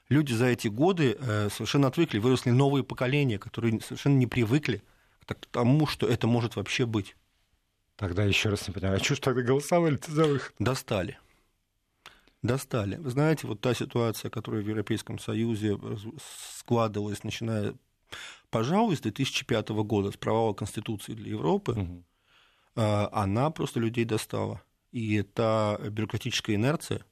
Люди 0.10 0.34
за 0.34 0.46
эти 0.46 0.68
годы 0.68 1.18
э, 1.20 1.50
совершенно 1.52 1.88
отвыкли, 1.88 2.20
выросли 2.20 2.52
новые 2.52 2.84
поколения, 2.84 3.40
которые 3.40 3.82
совершенно 3.82 4.16
не 4.16 4.28
привыкли 4.28 4.82
к 5.26 5.34
тому, 5.52 5.86
что 5.88 6.08
это 6.08 6.28
может 6.28 6.56
вообще 6.56 6.86
быть. 6.86 7.16
Тогда 7.98 8.24
еще 8.24 8.50
раз 8.50 8.68
не 8.68 8.74
понимаю, 8.74 8.98
а 9.02 9.04
что 9.04 9.16
ж 9.16 9.20
тогда 9.20 9.42
голосовали 9.42 10.00
за 10.08 10.26
выход? 10.26 10.54
Достали 10.60 11.18
достали. 12.42 12.96
Вы 12.98 13.10
знаете, 13.10 13.48
вот 13.48 13.62
та 13.62 13.74
ситуация, 13.74 14.30
которая 14.30 14.62
в 14.62 14.68
Европейском 14.68 15.20
Союзе 15.20 15.78
складывалась, 16.60 17.24
начиная, 17.24 17.76
пожалуй, 18.50 18.96
с 18.96 19.02
2005 19.02 19.70
года, 19.70 20.12
с 20.12 20.18
провала 20.18 20.54
Конституции 20.54 21.14
для 21.14 21.32
Европы, 21.32 21.72
угу. 21.72 22.04
она 22.76 23.50
просто 23.50 23.80
людей 23.80 24.06
достала. 24.06 24.62
И 24.92 25.22
та 25.22 25.78
бюрократическая 25.78 26.56
инерция, 26.56 27.06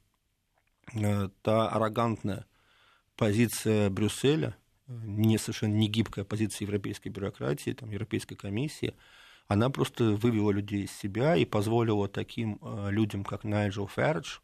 э, 0.93 1.29
та 1.41 1.67
аррогантная 1.67 2.45
позиция 3.17 3.89
Брюсселя, 3.89 4.55
не 4.88 5.38
совершенно 5.38 5.73
не 5.73 5.88
гибкая 5.88 6.25
позиция 6.25 6.65
европейской 6.65 7.09
бюрократии, 7.09 7.71
там, 7.71 7.89
Европейской 7.91 8.35
комиссии, 8.35 8.95
она 9.47 9.69
просто 9.69 10.11
вывела 10.11 10.51
людей 10.51 10.83
из 10.85 10.91
себя 10.91 11.35
и 11.35 11.45
позволила 11.45 12.07
таким 12.07 12.59
э, 12.61 12.91
людям, 12.91 13.23
как 13.23 13.43
Найджел 13.43 13.88
Фердж, 13.88 14.39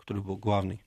который 0.00 0.22
был 0.22 0.36
главный 0.36 0.84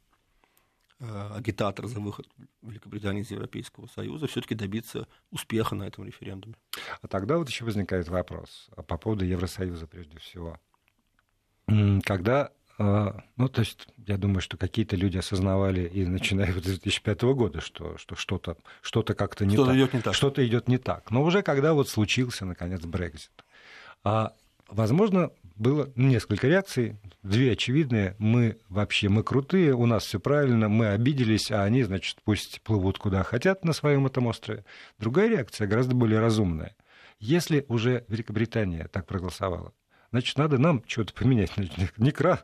э, 0.99 1.30
агитатор 1.36 1.88
за 1.88 1.99
выход 1.99 2.28
Великобритании 2.62 3.21
из 3.21 3.32
Европейского 3.32 3.88
Союза, 3.88 4.28
все-таки 4.28 4.56
добиться 4.56 5.08
успеха 5.32 5.76
на 5.76 5.84
этом 5.84 6.06
референдуме. 6.06 6.56
А 7.02 7.08
тогда 7.08 7.38
вот 7.38 7.49
еще 7.49 7.65
возникает 7.65 8.08
вопрос 8.10 8.69
по 8.88 8.97
поводу 8.97 9.26
Евросоюза 9.26 9.88
прежде 9.88 10.19
всего. 10.19 10.60
Когда 12.04 12.52
а, 12.80 13.21
ну, 13.38 13.49
то 13.49 13.62
есть, 13.62 13.88
я 14.08 14.17
думаю, 14.17 14.41
что 14.41 14.58
какие-то 14.58 14.95
люди 14.95 15.17
осознавали 15.17 15.88
и 15.88 16.06
начиная 16.06 16.52
с 16.52 16.56
2005 16.56 17.21
года, 17.21 17.62
что, 17.62 17.97
что 17.97 18.15
что-то, 18.15 18.58
что-то 18.82 19.13
как-то 19.13 19.45
не, 19.45 19.56
что 19.56 19.65
так, 19.65 19.76
идет 19.76 19.93
не 19.93 20.02
так. 20.02 20.13
Что-то 20.15 20.45
идет 20.45 20.67
не 20.67 20.78
так. 20.78 21.12
Но 21.12 21.23
уже 21.23 21.43
когда 21.43 21.73
вот 21.73 21.88
случился, 21.88 22.45
наконец, 22.45 22.82
Брекзит. 22.82 23.32
А, 24.04 24.34
возможно, 24.67 25.32
было 25.56 25.92
несколько 25.96 26.48
реакций, 26.48 26.98
две 27.22 27.52
очевидные. 27.54 28.16
Мы 28.20 28.58
вообще, 28.70 29.10
мы 29.10 29.24
крутые, 29.24 29.74
у 29.74 29.86
нас 29.86 30.06
все 30.06 30.20
правильно, 30.20 30.70
мы 30.70 30.89
обиделись, 30.89 31.52
а 31.52 31.63
они, 31.63 31.84
значит, 31.84 32.18
пусть 32.24 32.62
плывут 32.62 32.98
куда 32.98 33.24
хотят 33.24 33.63
на 33.66 33.74
своем 33.74 34.06
этом 34.06 34.28
острове. 34.28 34.66
Другая 35.00 35.30
реакция, 35.30 35.68
гораздо 35.68 35.96
более 35.96 36.20
разумная. 36.20 36.76
Если 37.20 37.66
уже 37.70 38.06
Великобритания 38.08 38.88
так 38.92 39.06
проголосовала, 39.06 39.74
значит, 40.13 40.38
надо 40.38 40.60
нам 40.60 40.84
что-то 40.86 41.12
поменять. 41.12 41.52
Не 41.97 42.12
кран, 42.12 42.38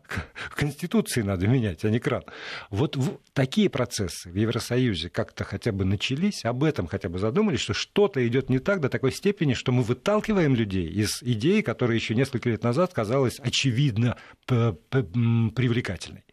Конституции 0.56 1.22
надо 1.22 1.46
менять, 1.46 1.86
а 1.86 1.92
не 1.92 2.00
кран. 2.00 2.24
Вот 2.72 2.98
такие 3.34 3.70
процессы 3.70 4.28
в 4.32 4.36
Евросоюзе 4.36 5.12
как-то 5.12 5.44
хотя 5.44 5.72
бы 5.72 5.86
начались, 5.86 6.46
об 6.46 6.64
этом 6.64 6.88
хотя 6.88 7.10
бы 7.10 7.20
задумались, 7.20 7.60
что 7.60 7.76
что-то 7.76 8.28
идет 8.28 8.50
не 8.50 8.58
так 8.58 8.82
до 8.82 8.90
такой 8.90 9.12
степени, 9.12 9.54
что 9.54 9.72
мы 9.72 9.84
выталкиваем 9.84 10.56
людей 10.56 10.88
из 10.90 11.22
идеи, 11.22 11.62
которая 11.62 11.96
еще 11.96 12.16
несколько 12.16 12.50
лет 12.50 12.64
назад 12.64 12.92
казалась 12.92 13.40
очевидно 13.40 14.18
привлекательной. 14.48 16.24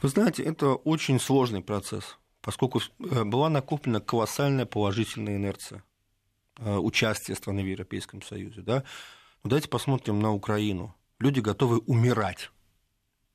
Вы 0.00 0.08
знаете, 0.08 0.44
это 0.44 0.74
очень 0.74 1.18
сложный 1.18 1.60
процесс, 1.60 2.18
поскольку 2.40 2.80
э, 2.80 3.24
была 3.24 3.48
накоплена 3.48 3.98
колоссальная 3.98 4.66
положительная 4.66 5.34
инерция 5.38 5.82
э, 6.58 6.76
участия 6.76 7.34
страны 7.34 7.64
в 7.64 7.66
Европейском 7.66 8.22
Союзе. 8.22 8.60
Да? 8.60 8.84
Давайте 9.48 9.68
посмотрим 9.68 10.20
на 10.20 10.32
Украину. 10.32 10.94
Люди 11.20 11.40
готовы 11.40 11.78
умирать 11.78 12.50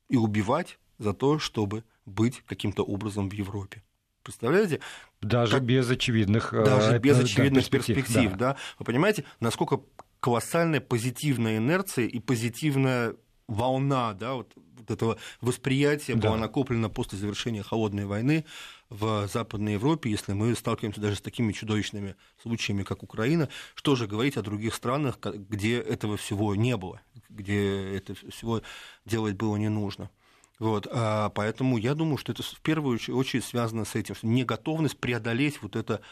и 0.08 0.16
убивать 0.16 0.78
за 0.98 1.14
то, 1.14 1.38
чтобы 1.38 1.84
быть 2.04 2.42
каким-то 2.46 2.84
образом 2.84 3.28
в 3.28 3.32
Европе. 3.32 3.82
Представляете? 4.22 4.80
Даже 5.20 5.52
как... 5.52 5.64
без 5.64 5.90
очевидных 5.90 6.52
э, 6.52 6.64
Даже 6.64 6.98
без 6.98 7.18
очевидных 7.18 7.68
перспектив, 7.68 7.96
перспектив 7.96 8.30
да. 8.32 8.36
да. 8.52 8.56
Вы 8.78 8.84
понимаете, 8.84 9.24
насколько 9.40 9.80
колоссальная 10.20 10.80
позитивная 10.80 11.56
инерция 11.56 12.06
и 12.06 12.20
позитивная 12.20 13.16
волна, 13.48 14.14
да, 14.14 14.34
вот, 14.34 14.52
вот 14.54 14.90
этого 14.90 15.18
восприятия 15.40 16.14
да. 16.14 16.28
была 16.28 16.38
накоплена 16.38 16.88
после 16.88 17.18
завершения 17.18 17.62
холодной 17.62 18.06
войны 18.06 18.44
в 18.92 19.26
Западной 19.26 19.74
Европе, 19.74 20.10
если 20.10 20.32
мы 20.32 20.54
сталкиваемся 20.54 21.00
даже 21.00 21.16
с 21.16 21.20
такими 21.20 21.52
чудовищными 21.52 22.14
случаями, 22.42 22.82
как 22.82 23.02
Украина, 23.02 23.48
что 23.74 23.96
же 23.96 24.06
говорить 24.06 24.36
о 24.36 24.42
других 24.42 24.74
странах, 24.74 25.18
где 25.20 25.78
этого 25.78 26.16
всего 26.16 26.54
не 26.54 26.76
было, 26.76 27.00
где 27.28 27.96
это 27.96 28.14
всего 28.14 28.62
делать 29.04 29.36
было 29.36 29.56
не 29.56 29.68
нужно. 29.68 30.10
Вот, 30.58 30.86
а 30.90 31.30
поэтому 31.30 31.78
я 31.78 31.94
думаю, 31.94 32.18
что 32.18 32.32
это 32.32 32.42
в 32.42 32.60
первую 32.60 33.00
очередь 33.08 33.44
связано 33.44 33.84
с 33.84 33.94
этим, 33.94 34.14
что 34.14 34.26
неготовность 34.26 34.98
преодолеть 34.98 35.60
вот 35.62 35.74
это 35.74 36.02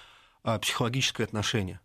а, 0.42 0.58
психологическое 0.58 1.24
отношение. 1.24 1.80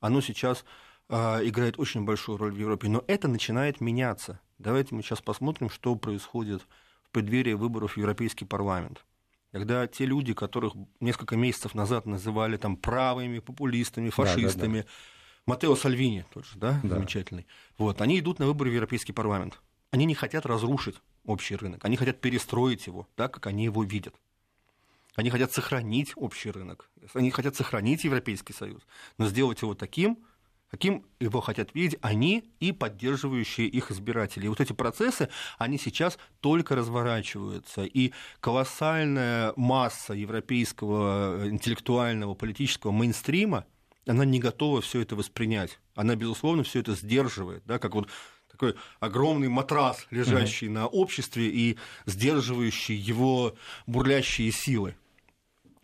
Оно 0.00 0.20
сейчас 0.20 0.64
а, 1.08 1.40
играет 1.42 1.78
очень 1.78 2.04
большую 2.04 2.36
роль 2.36 2.52
в 2.52 2.58
Европе, 2.58 2.88
но 2.88 3.02
это 3.06 3.28
начинает 3.28 3.80
меняться. 3.80 4.40
Давайте 4.58 4.94
мы 4.94 5.02
сейчас 5.02 5.22
посмотрим, 5.22 5.70
что 5.70 5.94
происходит 5.94 6.62
в 7.02 7.10
преддверии 7.12 7.54
выборов 7.54 7.92
в 7.92 7.96
Европейский 7.96 8.44
парламент 8.44 9.04
когда 9.56 9.86
те 9.86 10.04
люди, 10.04 10.34
которых 10.34 10.74
несколько 11.00 11.34
месяцев 11.34 11.74
назад 11.74 12.04
называли 12.04 12.58
там 12.58 12.76
правыми, 12.76 13.38
популистами, 13.38 14.10
фашистами, 14.10 14.80
да, 14.80 14.84
да, 14.84 14.88
да. 14.88 15.52
Матео 15.52 15.74
Сальвини 15.76 16.26
тоже, 16.34 16.50
да, 16.56 16.78
да, 16.82 16.96
замечательный, 16.96 17.46
вот, 17.78 18.02
они 18.02 18.18
идут 18.18 18.38
на 18.38 18.44
выборы 18.44 18.70
в 18.70 18.74
Европейский 18.74 19.14
парламент. 19.14 19.58
Они 19.92 20.04
не 20.04 20.14
хотят 20.14 20.44
разрушить 20.44 20.96
общий 21.24 21.56
рынок, 21.56 21.82
они 21.86 21.96
хотят 21.96 22.20
перестроить 22.20 22.86
его 22.86 23.08
так, 23.16 23.32
как 23.32 23.46
они 23.46 23.64
его 23.64 23.82
видят. 23.82 24.14
Они 25.14 25.30
хотят 25.30 25.54
сохранить 25.54 26.12
общий 26.16 26.50
рынок, 26.50 26.90
они 27.14 27.30
хотят 27.30 27.56
сохранить 27.56 28.04
Европейский 28.04 28.52
Союз, 28.52 28.82
но 29.16 29.26
сделать 29.26 29.62
его 29.62 29.74
таким, 29.74 30.18
каким 30.70 31.06
его 31.20 31.40
хотят 31.40 31.74
видеть 31.74 31.98
они 32.02 32.44
и 32.60 32.72
поддерживающие 32.72 33.66
их 33.66 33.90
избиратели. 33.90 34.46
И 34.46 34.48
вот 34.48 34.60
эти 34.60 34.72
процессы, 34.72 35.28
они 35.58 35.78
сейчас 35.78 36.18
только 36.40 36.74
разворачиваются. 36.74 37.84
И 37.84 38.12
колоссальная 38.40 39.52
масса 39.56 40.12
европейского 40.12 41.44
э, 41.44 41.48
интеллектуального, 41.48 42.34
политического 42.34 42.90
мейнстрима, 42.90 43.66
она 44.06 44.24
не 44.24 44.38
готова 44.38 44.80
все 44.80 45.00
это 45.00 45.16
воспринять. 45.16 45.78
Она, 45.94 46.14
безусловно, 46.14 46.62
все 46.62 46.80
это 46.80 46.94
сдерживает, 46.94 47.62
да, 47.66 47.78
как 47.78 47.94
вот 47.94 48.08
такой 48.50 48.74
огромный 49.00 49.48
матрас, 49.48 50.06
лежащий 50.10 50.66
mm-hmm. 50.66 50.70
на 50.70 50.86
обществе 50.86 51.48
и 51.48 51.76
сдерживающий 52.06 52.94
его 52.94 53.54
бурлящие 53.86 54.50
силы. 54.50 54.96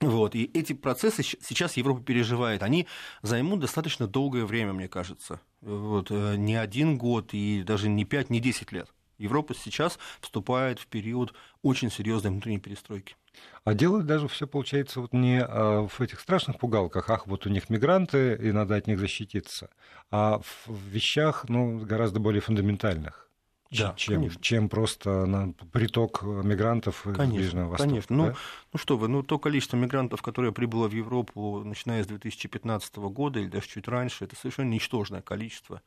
Вот, 0.02 0.34
и 0.34 0.50
эти 0.52 0.72
процессы 0.72 1.22
сейчас 1.22 1.76
Европа 1.76 2.02
переживает. 2.02 2.62
Они 2.62 2.88
займут 3.22 3.60
достаточно 3.60 4.08
долгое 4.08 4.44
время, 4.44 4.72
мне 4.72 4.88
кажется. 4.88 5.40
Вот, 5.60 6.10
э, 6.10 6.34
не 6.36 6.56
один 6.56 6.98
год 6.98 7.32
и 7.32 7.62
даже 7.62 7.88
не 7.88 8.04
пять, 8.04 8.28
не 8.28 8.40
десять 8.40 8.72
лет. 8.72 8.92
Европа 9.18 9.54
сейчас 9.54 10.00
вступает 10.20 10.80
в 10.80 10.88
период 10.88 11.34
очень 11.62 11.90
серьезной 11.90 12.32
внутренней 12.32 12.58
перестройки. 12.58 13.14
А 13.62 13.74
дело 13.74 14.02
даже 14.02 14.26
все 14.26 14.48
получается 14.48 15.00
вот 15.00 15.12
не 15.12 15.40
а, 15.40 15.86
в 15.86 16.00
этих 16.00 16.18
страшных 16.18 16.58
пугалках, 16.58 17.08
ах, 17.08 17.28
вот 17.28 17.46
у 17.46 17.48
них 17.48 17.70
мигранты, 17.70 18.36
и 18.42 18.50
надо 18.50 18.74
от 18.74 18.88
них 18.88 18.98
защититься, 18.98 19.70
а 20.10 20.40
в 20.66 20.88
вещах 20.88 21.48
ну, 21.48 21.78
гораздо 21.78 22.18
более 22.18 22.42
фундаментальных 22.42 23.31
да, 23.78 23.94
чем, 23.96 24.30
чем 24.40 24.68
просто 24.68 25.26
на 25.26 25.52
приток 25.72 26.22
мигрантов 26.22 27.02
конечно, 27.02 27.22
из 27.22 27.32
Ближнего 27.32 27.68
Востока. 27.68 27.88
Конечно. 27.88 28.16
Ну, 28.16 28.24
да? 28.24 28.30
Ну, 28.30 28.36
ну 28.74 28.78
что 28.78 28.96
вы, 28.96 29.08
ну 29.08 29.22
то 29.22 29.38
количество 29.38 29.76
мигрантов, 29.76 30.22
которое 30.22 30.52
прибыло 30.52 30.88
в 30.88 30.92
Европу, 30.92 31.62
начиная 31.64 32.04
с 32.04 32.06
2015 32.06 32.96
года 32.96 33.40
или 33.40 33.48
даже 33.48 33.68
чуть 33.68 33.88
раньше, 33.88 34.24
это 34.24 34.36
совершенно 34.36 34.68
ничтожное 34.68 35.22
количество 35.22 35.80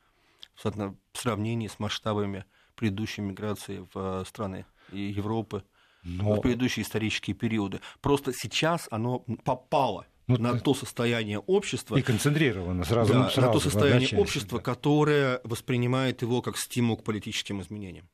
в 0.62 0.94
сравнении 1.12 1.68
с 1.68 1.78
масштабами 1.78 2.44
предыдущей 2.74 3.22
миграции 3.22 3.86
в 3.92 4.24
страны 4.24 4.66
Европы 4.90 5.64
Но... 6.02 6.34
в 6.34 6.40
предыдущие 6.40 6.84
исторические 6.84 7.34
периоды. 7.34 7.80
Просто 8.00 8.32
сейчас 8.32 8.88
оно 8.90 9.20
попало 9.44 10.06
ну, 10.26 10.38
на 10.38 10.58
то 10.58 10.74
состояние 10.74 11.38
общества. 11.38 11.96
И 11.96 12.02
концентрировано 12.02 12.84
сразу. 12.84 13.12
Да, 13.12 13.30
сразу 13.30 13.46
на 13.46 13.52
то 13.52 13.60
состояние 13.60 14.18
общества, 14.18 14.58
да. 14.58 14.64
которое 14.64 15.40
воспринимает 15.44 16.22
его 16.22 16.42
как 16.42 16.56
стимул 16.56 16.96
к 16.96 17.04
политическим 17.04 17.60
изменениям. 17.60 18.08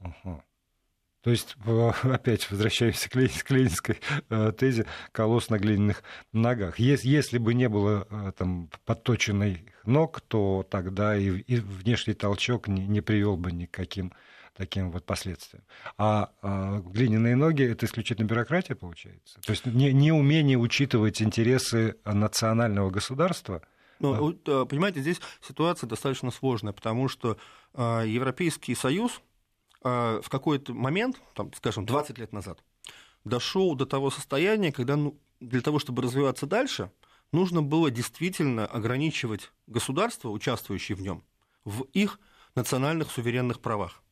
Ага. 0.00 0.44
То 1.22 1.30
есть, 1.30 1.56
опять 2.02 2.50
возвращаемся 2.50 3.10
к, 3.10 3.14
Ленин, 3.14 3.30
к 3.30 3.50
ленинской 3.50 4.00
э, 4.30 4.52
тезе 4.58 4.86
колосс 5.12 5.50
на 5.50 5.58
глиняных 5.58 6.02
ногах. 6.32 6.78
Если, 6.78 7.08
если 7.08 7.38
бы 7.38 7.54
не 7.54 7.68
было 7.68 8.06
э, 8.10 8.32
там, 8.36 8.70
подточенных 8.84 9.58
ног, 9.84 10.20
то 10.22 10.66
тогда 10.68 11.16
и, 11.16 11.28
и 11.28 11.56
внешний 11.56 12.14
толчок 12.14 12.68
не, 12.68 12.86
не 12.86 13.00
привел 13.00 13.36
бы 13.36 13.52
ни 13.52 13.66
к 13.66 13.70
каким 13.70 14.12
таким 14.60 14.90
вот 14.90 15.06
последствиям. 15.06 15.64
А, 15.96 16.32
а 16.42 16.80
глиняные 16.80 17.34
ноги 17.34 17.64
это 17.64 17.86
исключительно 17.86 18.26
бюрократия 18.26 18.74
получается. 18.74 19.40
То 19.40 19.52
есть 19.52 19.64
не, 19.64 19.90
не 19.94 20.12
умение 20.12 20.58
учитывать 20.58 21.22
интересы 21.22 21.96
национального 22.04 22.90
государства. 22.90 23.62
Ну, 24.00 24.36
а... 24.46 24.66
понимаете, 24.66 25.00
здесь 25.00 25.18
ситуация 25.40 25.88
достаточно 25.88 26.30
сложная, 26.30 26.74
потому 26.74 27.08
что 27.08 27.38
а, 27.72 28.02
Европейский 28.02 28.74
Союз 28.74 29.22
в 29.82 30.24
какой-то 30.28 30.74
момент, 30.74 31.18
там, 31.34 31.50
скажем, 31.54 31.86
20 31.86 32.18
лет 32.18 32.34
назад, 32.34 32.62
дошел 33.24 33.74
до 33.74 33.86
того 33.86 34.10
состояния, 34.10 34.72
когда 34.72 34.94
ну, 34.96 35.18
для 35.40 35.62
того, 35.62 35.78
чтобы 35.78 36.02
развиваться 36.02 36.44
дальше, 36.44 36.90
нужно 37.32 37.62
было 37.62 37.90
действительно 37.90 38.66
ограничивать 38.66 39.52
государства, 39.66 40.28
участвующие 40.28 40.96
в 40.96 41.00
нем, 41.00 41.24
в 41.64 41.84
их 41.94 42.20
национальных 42.54 43.10
суверенных 43.10 43.60
правах. 43.60 44.02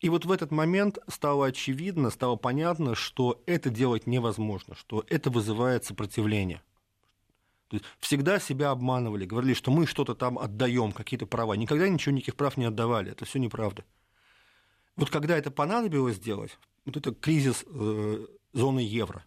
И 0.00 0.10
вот 0.10 0.26
в 0.26 0.32
этот 0.32 0.50
момент 0.50 0.98
стало 1.08 1.46
очевидно, 1.46 2.10
стало 2.10 2.36
понятно, 2.36 2.94
что 2.94 3.42
это 3.46 3.70
делать 3.70 4.06
невозможно, 4.06 4.74
что 4.74 5.04
это 5.08 5.30
вызывает 5.30 5.84
сопротивление. 5.84 6.62
То 7.68 7.76
есть 7.76 7.86
всегда 7.98 8.38
себя 8.38 8.70
обманывали, 8.70 9.24
говорили, 9.24 9.54
что 9.54 9.70
мы 9.70 9.86
что-то 9.86 10.14
там 10.14 10.38
отдаем, 10.38 10.92
какие-то 10.92 11.26
права. 11.26 11.54
Никогда 11.54 11.88
ничего, 11.88 12.14
никаких 12.14 12.36
прав 12.36 12.56
не 12.56 12.66
отдавали. 12.66 13.10
Это 13.10 13.24
все 13.24 13.38
неправда. 13.38 13.84
Вот 14.96 15.10
когда 15.10 15.36
это 15.36 15.50
понадобилось 15.50 16.16
сделать, 16.16 16.58
вот 16.84 16.96
это 16.96 17.12
кризис 17.12 17.64
э, 17.66 18.26
зоны 18.52 18.80
евро, 18.80 19.24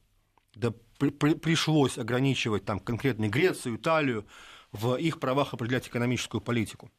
да 0.56 0.74
при, 1.00 1.10
при, 1.10 1.34
пришлось 1.34 1.98
ограничивать 1.98 2.64
там 2.64 2.80
конкретно 2.80 3.28
Грецию, 3.28 3.76
Италию 3.76 4.26
в 4.72 4.96
их 4.96 5.20
правах 5.20 5.54
определять 5.54 5.88
экономическую 5.88 6.42
политику. 6.42 6.92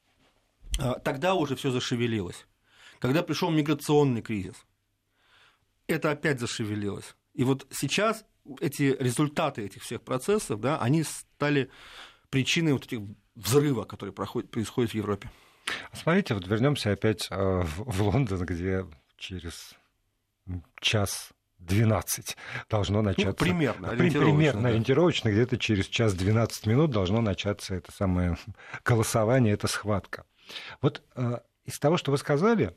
Тогда 1.05 1.35
уже 1.35 1.57
все 1.57 1.71
зашевелилось 1.71 2.47
когда 3.01 3.23
пришел 3.25 3.51
миграционный 3.51 4.23
кризис. 4.23 4.55
это 5.89 6.13
опять 6.13 6.39
зашевелилось. 6.39 7.17
И 7.35 7.43
вот 7.43 7.67
сейчас 7.73 8.25
эти 8.61 8.97
результаты 9.01 9.63
этих 9.63 9.83
всех 9.83 10.03
процессов, 10.03 10.61
да, 10.61 10.79
они 10.79 11.03
стали 11.03 11.71
причиной 12.29 12.75
вот 12.75 12.85
этих 12.85 13.01
взрыва, 13.35 13.85
который 13.85 14.13
проходит, 14.13 14.51
происходит 14.51 14.93
в 14.93 14.95
Европе. 14.95 15.31
Смотрите, 15.93 16.35
вот 16.35 16.47
вернемся 16.47 16.93
опять 16.93 17.27
э, 17.31 17.63
в 17.65 18.03
Лондон, 18.03 18.45
где 18.45 18.87
через 19.17 19.75
час 20.81 21.31
12 21.59 22.37
должно 22.69 23.03
ну, 23.03 23.09
начаться. 23.09 23.29
Ну, 23.29 23.35
примерно, 23.35 23.91
ориентировочно. 23.91 24.37
Примерно, 24.37 24.63
да. 24.63 24.69
ориентировочно, 24.69 25.29
где-то 25.31 25.59
через 25.59 25.87
час 25.87 26.15
12 26.15 26.67
минут 26.67 26.91
должно 26.91 27.21
начаться 27.21 27.75
это 27.75 27.93
самое 27.93 28.37
голосование, 28.85 29.55
эта 29.55 29.67
схватка. 29.67 30.25
Вот 30.81 31.03
э, 31.15 31.39
из 31.65 31.79
того, 31.79 31.97
что 31.97 32.11
вы 32.11 32.19
сказали, 32.19 32.75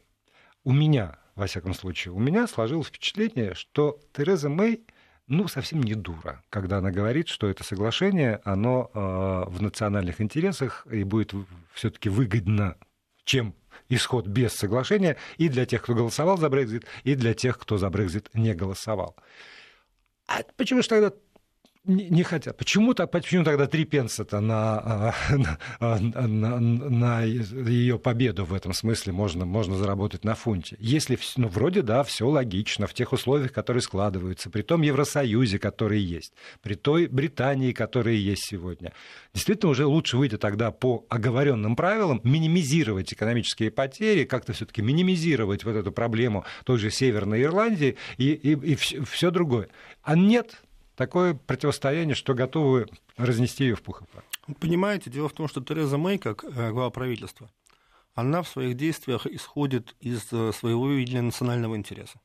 у 0.63 0.71
меня, 0.71 1.17
во 1.35 1.47
всяком 1.47 1.73
случае, 1.73 2.13
у 2.13 2.19
меня 2.19 2.47
сложилось 2.47 2.87
впечатление, 2.87 3.53
что 3.53 3.99
Тереза 4.13 4.49
Мэй 4.49 4.83
ну, 5.27 5.47
совсем 5.47 5.81
не 5.81 5.95
дура, 5.95 6.43
когда 6.49 6.79
она 6.79 6.91
говорит, 6.91 7.29
что 7.29 7.47
это 7.47 7.63
соглашение, 7.63 8.41
оно 8.43 8.91
э, 8.93 9.49
в 9.49 9.61
национальных 9.61 10.19
интересах 10.19 10.85
и 10.91 11.03
будет 11.03 11.33
все-таки 11.73 12.09
выгодно, 12.09 12.75
чем 13.23 13.55
исход 13.89 14.27
без 14.27 14.53
соглашения 14.53 15.17
и 15.37 15.49
для 15.49 15.65
тех, 15.65 15.81
кто 15.81 15.93
голосовал 15.93 16.37
за 16.37 16.49
Брекзит, 16.49 16.85
и 17.03 17.15
для 17.15 17.33
тех, 17.33 17.57
кто 17.57 17.77
за 17.77 17.89
Брекзит 17.89 18.29
не 18.33 18.53
голосовал. 18.53 19.15
А 20.27 20.41
почему 20.57 20.81
же 20.81 20.89
тогда 20.89 21.13
не, 21.85 22.09
не 22.09 22.23
хотят. 22.23 22.55
Почему, 22.55 22.93
так, 22.93 23.11
почему 23.11 23.43
тогда 23.43 23.67
три 23.67 23.83
пенса-то 23.83 24.39
на, 24.39 25.13
на, 25.79 26.27
на, 26.27 26.59
на 26.59 27.23
ее 27.23 27.99
победу 27.99 28.45
в 28.45 28.53
этом 28.53 28.73
смысле 28.73 29.11
можно, 29.11 29.45
можно 29.45 29.75
заработать 29.75 30.23
на 30.23 30.33
фунте? 30.33 30.77
Если, 30.79 31.19
ну, 31.35 31.49
вроде, 31.49 31.81
да, 31.81 32.03
все 32.03 32.25
логично, 32.25 32.87
в 32.87 32.93
тех 32.93 33.11
условиях, 33.11 33.51
которые 33.51 33.81
складываются, 33.81 34.49
при 34.49 34.61
том 34.61 34.81
Евросоюзе, 34.81 35.59
который 35.59 35.99
есть, 35.99 36.31
при 36.61 36.75
той 36.75 37.07
Британии, 37.07 37.73
которая 37.73 38.15
есть 38.15 38.45
сегодня. 38.45 38.93
Действительно, 39.33 39.71
уже 39.71 39.85
лучше 39.85 40.15
выйти 40.15 40.37
тогда 40.37 40.71
по 40.71 41.05
оговоренным 41.09 41.75
правилам, 41.75 42.21
минимизировать 42.23 43.11
экономические 43.11 43.71
потери, 43.71 44.23
как-то 44.23 44.53
все-таки 44.53 44.81
минимизировать 44.81 45.65
вот 45.65 45.75
эту 45.75 45.91
проблему 45.91 46.45
той 46.63 46.77
же 46.77 46.89
Северной 46.89 47.43
Ирландии 47.43 47.97
и, 48.17 48.31
и, 48.31 48.53
и 48.53 48.75
все 48.75 49.31
другое. 49.31 49.67
А 50.01 50.15
нет, 50.15 50.62
такое 50.95 51.33
противостояние, 51.33 52.15
что 52.15 52.33
готовы 52.33 52.87
разнести 53.17 53.65
ее 53.65 53.75
в 53.75 53.81
пух 53.81 54.01
и 54.01 54.05
прах. 54.05 54.23
Понимаете, 54.59 55.09
дело 55.09 55.29
в 55.29 55.33
том, 55.33 55.47
что 55.47 55.61
Тереза 55.61 55.97
Мэй, 55.97 56.17
как 56.17 56.43
э, 56.43 56.71
глава 56.71 56.89
правительства, 56.89 57.49
она 58.13 58.43
в 58.43 58.47
своих 58.47 58.75
действиях 58.75 59.25
исходит 59.25 59.95
из 59.99 60.31
э, 60.31 60.51
своего 60.53 60.89
видения 60.89 61.21
национального 61.21 61.75
интереса. 61.75 62.19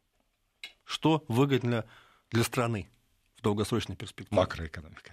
Что 0.85 1.25
выгодно 1.29 1.85
для 2.31 2.45
страны 2.45 2.91
в 3.37 3.43
долгосрочной 3.43 3.97
перспективе? 3.97 4.41
Макроэкономика. 4.41 5.13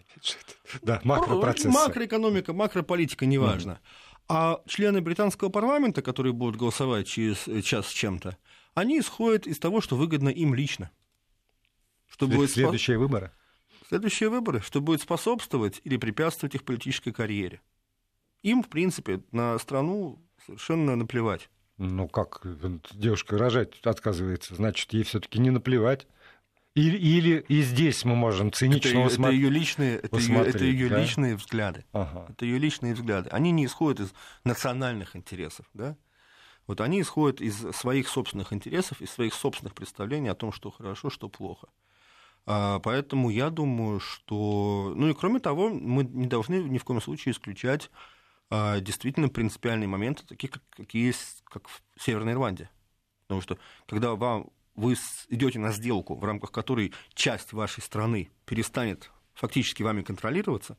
Да, 0.81 0.99
макропроцессы. 1.03 1.69
Макроэкономика, 1.69 2.53
макрополитика, 2.53 3.25
неважно. 3.25 3.71
Mm. 3.71 4.15
А 4.27 4.61
члены 4.65 5.01
британского 5.01 5.49
парламента, 5.49 6.01
которые 6.01 6.33
будут 6.33 6.55
голосовать 6.55 7.07
через 7.07 7.47
э, 7.47 7.61
час 7.61 7.87
с 7.87 7.91
чем-то, 7.91 8.37
они 8.73 8.99
исходят 8.99 9.45
из 9.45 9.59
того, 9.59 9.81
что 9.81 9.95
выгодно 9.95 10.29
им 10.29 10.55
лично. 10.55 10.89
Что 12.07 12.27
будет 12.27 12.51
Следующие 12.51 12.97
выборы? 12.97 13.31
Следующие 13.87 14.29
выборы, 14.29 14.61
что 14.61 14.81
будет 14.81 15.01
способствовать 15.01 15.81
или 15.83 15.97
препятствовать 15.97 16.55
их 16.55 16.63
политической 16.63 17.11
карьере. 17.11 17.61
Им, 18.41 18.63
в 18.63 18.69
принципе, 18.69 19.21
на 19.31 19.57
страну 19.59 20.19
совершенно 20.45 20.95
наплевать. 20.95 21.49
Ну 21.77 22.07
как 22.07 22.41
девушка 22.93 23.37
рожать 23.37 23.79
отказывается, 23.83 24.55
значит, 24.55 24.93
ей 24.93 25.03
все-таки 25.03 25.39
не 25.39 25.49
наплевать. 25.49 26.07
Или, 26.73 26.97
или 26.97 27.45
и 27.47 27.61
здесь 27.61 28.03
мы 28.03 28.15
можем 28.15 28.51
цинично 28.51 28.89
это, 28.89 28.99
усмотреть. 28.99 29.35
Это 29.35 29.45
ее 29.45 29.49
личные, 29.49 29.95
это 29.97 30.17
ее, 30.17 30.41
это 30.41 30.63
ее 30.65 30.89
да? 30.89 31.01
личные 31.01 31.35
взгляды. 31.37 31.85
Ага. 31.93 32.27
Это 32.29 32.45
ее 32.45 32.57
личные 32.57 32.93
взгляды. 32.93 33.29
Они 33.29 33.51
не 33.51 33.65
исходят 33.65 34.01
из 34.01 34.13
национальных 34.43 35.15
интересов, 35.15 35.65
да? 35.73 35.95
Вот 36.67 36.81
они 36.81 36.99
исходят 36.99 37.39
из 37.39 37.55
своих 37.75 38.09
собственных 38.09 38.51
интересов, 38.51 39.01
из 39.01 39.11
своих 39.11 39.33
собственных 39.33 39.73
представлений 39.73 40.27
о 40.29 40.35
том, 40.35 40.51
что 40.51 40.69
хорошо, 40.69 41.09
что 41.09 41.29
плохо. 41.29 41.67
А, 42.45 42.79
поэтому 42.79 43.29
я 43.29 43.49
думаю, 43.49 43.99
что... 43.99 44.93
Ну 44.95 45.09
и 45.09 45.13
кроме 45.13 45.39
того, 45.39 45.69
мы 45.69 46.03
не 46.03 46.27
должны 46.27 46.55
ни 46.55 46.77
в 46.77 46.83
коем 46.83 47.01
случае 47.01 47.31
исключать 47.33 47.89
а, 48.49 48.79
действительно 48.79 49.29
принципиальные 49.29 49.87
моменты, 49.87 50.23
такие, 50.27 50.49
как, 50.49 50.61
какие 50.69 51.07
есть 51.07 51.43
как 51.45 51.67
в 51.67 51.81
Северной 51.97 52.33
Ирландии. 52.33 52.69
Потому 53.23 53.41
что 53.41 53.57
когда 53.87 54.13
вам, 54.13 54.51
вы 54.75 54.95
идете 55.29 55.57
на 55.57 55.71
сделку, 55.71 56.15
в 56.15 56.23
рамках 56.23 56.51
которой 56.51 56.93
часть 57.13 57.53
вашей 57.53 57.81
страны 57.81 58.29
перестанет 58.45 59.11
фактически 59.33 59.81
вами 59.81 60.03
контролироваться, 60.03 60.77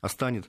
а 0.00 0.08
станет, 0.08 0.48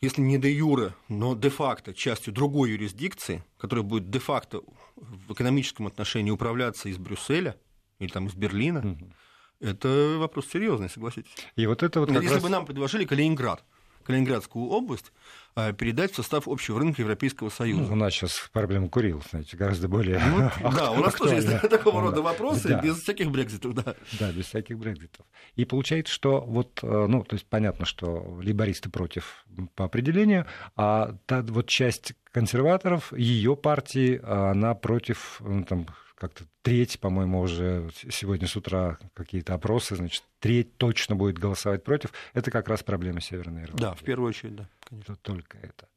если 0.00 0.20
не 0.20 0.38
де 0.38 0.52
юре, 0.52 0.94
но 1.08 1.34
де-факто 1.34 1.94
частью 1.94 2.32
другой 2.32 2.70
юрисдикции, 2.72 3.42
которая 3.56 3.84
будет 3.84 4.10
де-факто 4.10 4.62
в 4.94 5.32
экономическом 5.32 5.86
отношении 5.86 6.30
управляться 6.30 6.88
из 6.88 6.98
Брюсселя 6.98 7.58
или 8.04 8.12
там 8.12 8.26
из 8.26 8.34
Берлина, 8.34 8.80
угу 8.80 9.12
это 9.60 10.16
вопрос 10.18 10.48
серьезный, 10.52 10.88
согласитесь. 10.88 11.30
И 11.56 11.66
вот 11.66 11.82
это 11.82 12.00
вот 12.00 12.10
Если 12.10 12.28
раз... 12.28 12.42
бы 12.42 12.48
нам 12.48 12.66
предложили 12.66 13.04
Калининград, 13.04 13.64
Калининградскую 14.04 14.66
область 14.66 15.12
а, 15.54 15.72
передать 15.72 16.12
в 16.12 16.16
состав 16.16 16.46
общего 16.46 16.78
рынка 16.78 17.00
Европейского 17.00 17.48
Союза. 17.48 17.84
Ну, 17.84 17.92
у 17.94 17.96
нас 17.96 18.12
сейчас 18.12 18.50
проблема 18.52 18.90
Курил, 18.90 19.22
знаете, 19.30 19.56
гораздо 19.56 19.88
более 19.88 20.20
ну, 20.22 20.50
Да, 20.72 20.90
у 20.90 21.00
нас 21.00 21.14
тоже 21.14 21.36
есть 21.36 21.48
такого 21.70 22.02
рода 22.02 22.20
вопросы, 22.20 22.68
да. 22.68 22.82
без 22.82 22.98
всяких 22.98 23.30
брекзитов, 23.30 23.74
да. 23.74 23.94
Да, 24.20 24.30
без 24.30 24.46
всяких 24.46 24.78
брекзитов. 24.78 25.24
И 25.56 25.64
получается, 25.64 26.12
что 26.12 26.42
вот, 26.42 26.80
э, 26.82 27.06
ну, 27.08 27.24
то 27.24 27.36
есть 27.36 27.46
понятно, 27.46 27.86
что 27.86 28.38
либористы 28.42 28.90
против 28.90 29.46
по 29.74 29.86
определению, 29.86 30.44
а 30.76 31.16
та 31.24 31.40
вот 31.40 31.68
часть 31.68 32.12
консерваторов, 32.30 33.10
ее 33.14 33.56
партии, 33.56 34.20
она 34.22 34.74
против, 34.74 35.40
ну, 35.40 35.64
там, 35.64 35.86
как-то 36.14 36.44
треть, 36.62 37.00
по-моему, 37.00 37.40
уже 37.40 37.90
сегодня 38.10 38.46
с 38.46 38.56
утра 38.56 38.98
какие-то 39.14 39.54
опросы, 39.54 39.96
значит, 39.96 40.24
треть 40.38 40.76
точно 40.76 41.16
будет 41.16 41.38
голосовать 41.38 41.82
против. 41.84 42.12
Это 42.32 42.50
как 42.50 42.68
раз 42.68 42.82
проблема 42.82 43.20
Северной 43.20 43.62
Ирландии. 43.62 43.82
Да, 43.82 43.94
в 43.94 44.02
первую 44.02 44.28
очередь, 44.28 44.56
да, 44.56 44.68
конечно. 44.88 45.16
Только 45.16 45.58
это. 45.58 45.88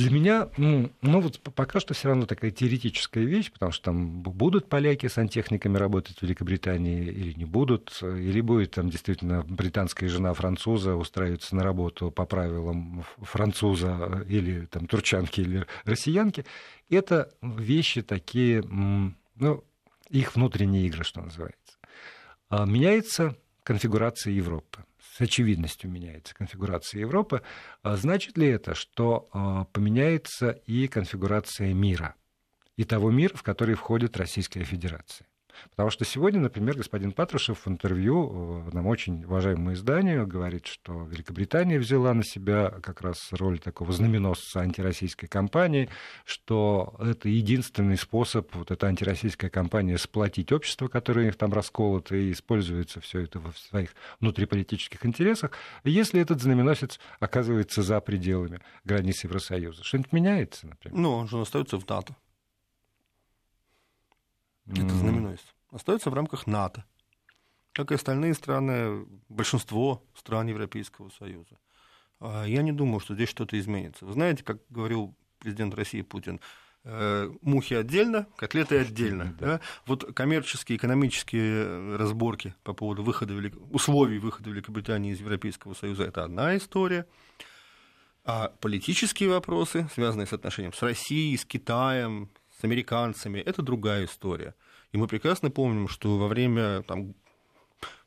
Для 0.00 0.10
меня, 0.10 0.48
ну, 0.56 0.90
ну 1.02 1.20
вот 1.20 1.40
пока 1.40 1.78
что 1.78 1.92
все 1.94 2.08
равно 2.08 2.24
такая 2.24 2.50
теоретическая 2.50 3.24
вещь, 3.24 3.52
потому 3.52 3.72
что 3.72 3.86
там 3.86 4.22
будут 4.22 4.68
поляки 4.68 5.08
сантехниками 5.08 5.76
работать 5.76 6.18
в 6.18 6.22
Великобритании 6.22 7.04
или 7.04 7.34
не 7.34 7.44
будут, 7.44 8.02
или 8.02 8.40
будет 8.40 8.72
там 8.72 8.88
действительно 8.88 9.42
британская 9.42 10.08
жена 10.08 10.32
француза 10.32 10.96
устраиваться 10.96 11.54
на 11.54 11.62
работу 11.62 12.10
по 12.10 12.24
правилам 12.24 13.04
француза 13.18 14.24
или 14.28 14.66
там 14.66 14.86
турчанки 14.86 15.40
или 15.40 15.66
россиянки. 15.84 16.46
Это 16.88 17.32
вещи 17.42 18.02
такие, 18.02 18.62
ну, 18.62 19.64
их 20.08 20.34
внутренние 20.34 20.86
игры, 20.86 21.04
что 21.04 21.20
называется. 21.20 21.78
А 22.48 22.64
меняется 22.64 23.36
конфигурация 23.62 24.32
Европы 24.32 24.84
с 25.16 25.20
очевидностью 25.20 25.90
меняется 25.90 26.34
конфигурация 26.34 27.00
Европы. 27.00 27.42
А 27.82 27.96
значит 27.96 28.38
ли 28.38 28.46
это, 28.46 28.74
что 28.74 29.28
а, 29.32 29.64
поменяется 29.66 30.50
и 30.50 30.86
конфигурация 30.88 31.74
мира, 31.74 32.14
и 32.76 32.84
того 32.84 33.10
мира, 33.10 33.36
в 33.36 33.42
который 33.42 33.74
входит 33.74 34.16
Российская 34.16 34.64
Федерация? 34.64 35.29
Потому 35.70 35.90
что 35.90 36.04
сегодня, 36.04 36.40
например, 36.40 36.76
господин 36.76 37.12
Патрушев 37.12 37.66
в 37.66 37.68
интервью 37.68 38.64
э, 38.68 38.70
нам 38.72 38.86
очень 38.86 39.24
уважаемому 39.24 39.72
изданию 39.72 40.26
говорит, 40.26 40.66
что 40.66 41.04
Великобритания 41.04 41.78
взяла 41.78 42.14
на 42.14 42.22
себя 42.22 42.70
как 42.82 43.00
раз 43.00 43.28
роль 43.32 43.58
такого 43.58 43.92
знаменосца 43.92 44.60
антироссийской 44.60 45.28
кампании, 45.28 45.88
что 46.24 46.94
это 46.98 47.28
единственный 47.28 47.96
способ, 47.96 48.54
вот 48.54 48.70
эта 48.70 48.86
антироссийская 48.86 49.50
кампания, 49.50 49.98
сплотить 49.98 50.52
общество, 50.52 50.88
которое 50.88 51.22
у 51.22 51.24
них 51.24 51.36
там 51.36 51.52
расколото, 51.52 52.16
и 52.16 52.32
используется 52.32 53.00
все 53.00 53.20
это 53.20 53.40
в 53.40 53.56
своих 53.58 53.94
внутриполитических 54.20 55.04
интересах, 55.06 55.52
если 55.84 56.20
этот 56.20 56.40
знаменосец 56.40 56.98
оказывается 57.18 57.82
за 57.82 58.00
пределами 58.00 58.60
границ 58.84 59.24
Евросоюза. 59.24 59.84
Что-нибудь 59.84 60.12
меняется, 60.12 60.66
например? 60.66 60.98
Ну, 60.98 61.12
он 61.12 61.28
же 61.28 61.40
остается 61.40 61.78
в 61.78 61.88
НАТО 61.88 62.14
это 64.74 64.94
знаменосец, 64.94 65.44
остается 65.70 66.10
в 66.10 66.14
рамках 66.14 66.46
НАТО, 66.46 66.84
как 67.72 67.92
и 67.92 67.94
остальные 67.94 68.34
страны, 68.34 69.06
большинство 69.28 70.02
стран 70.14 70.48
Европейского 70.48 71.10
Союза. 71.10 71.58
А 72.20 72.44
я 72.44 72.62
не 72.62 72.72
думаю, 72.72 73.00
что 73.00 73.14
здесь 73.14 73.28
что-то 73.28 73.58
изменится. 73.58 74.04
Вы 74.04 74.12
знаете, 74.12 74.44
как 74.44 74.58
говорил 74.68 75.14
президент 75.38 75.74
России 75.74 76.02
Путин, 76.02 76.40
э, 76.84 77.30
мухи 77.40 77.74
отдельно, 77.74 78.26
котлеты 78.36 78.78
отдельно. 78.78 79.34
Да. 79.38 79.46
Да? 79.46 79.60
Вот 79.86 80.14
коммерческие, 80.14 80.76
экономические 80.76 81.96
разборки 81.96 82.54
по 82.62 82.74
поводу 82.74 83.02
выхода, 83.02 83.34
условий 83.70 84.18
выхода 84.18 84.50
Великобритании 84.50 85.12
из 85.12 85.20
Европейского 85.20 85.74
Союза– 85.74 86.04
это 86.04 86.24
одна 86.24 86.56
история. 86.56 87.06
А 88.24 88.52
политические 88.60 89.30
вопросы, 89.30 89.88
связанные 89.94 90.26
с 90.26 90.32
отношением 90.32 90.74
с 90.74 90.82
Россией, 90.82 91.38
с 91.38 91.46
Китаем, 91.46 92.28
с 92.60 92.64
американцами, 92.64 93.38
это 93.38 93.62
другая 93.62 94.04
история. 94.04 94.54
И 94.92 94.98
мы 94.98 95.06
прекрасно 95.06 95.50
помним, 95.50 95.88
что 95.88 96.18
во 96.18 96.28
время, 96.28 96.82
там, 96.82 97.14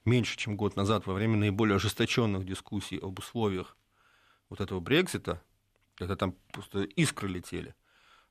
меньше 0.05 0.37
чем 0.37 0.55
год 0.55 0.75
назад, 0.75 1.07
во 1.07 1.13
время 1.13 1.37
наиболее 1.37 1.77
ожесточенных 1.77 2.45
дискуссий 2.45 2.99
об 2.99 3.17
условиях 3.19 3.75
вот 4.49 4.61
этого 4.61 4.79
Брекзита, 4.79 5.41
когда 5.95 6.15
там 6.15 6.35
просто 6.51 6.83
искры 6.83 7.29
летели, 7.29 7.73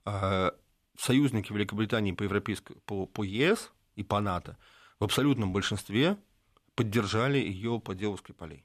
а, 0.04 0.54
союзники 0.96 1.52
Великобритании 1.52 2.12
по, 2.12 2.22
европейской, 2.22 2.74
по, 2.86 3.06
по 3.06 3.24
ЕС 3.24 3.72
и 3.96 4.04
по 4.04 4.20
НАТО 4.20 4.56
в 5.00 5.04
абсолютном 5.04 5.52
большинстве 5.52 6.16
поддержали 6.76 7.38
ее 7.38 7.80
по 7.80 7.94
делу 7.94 8.16
Скрипалей. 8.16 8.64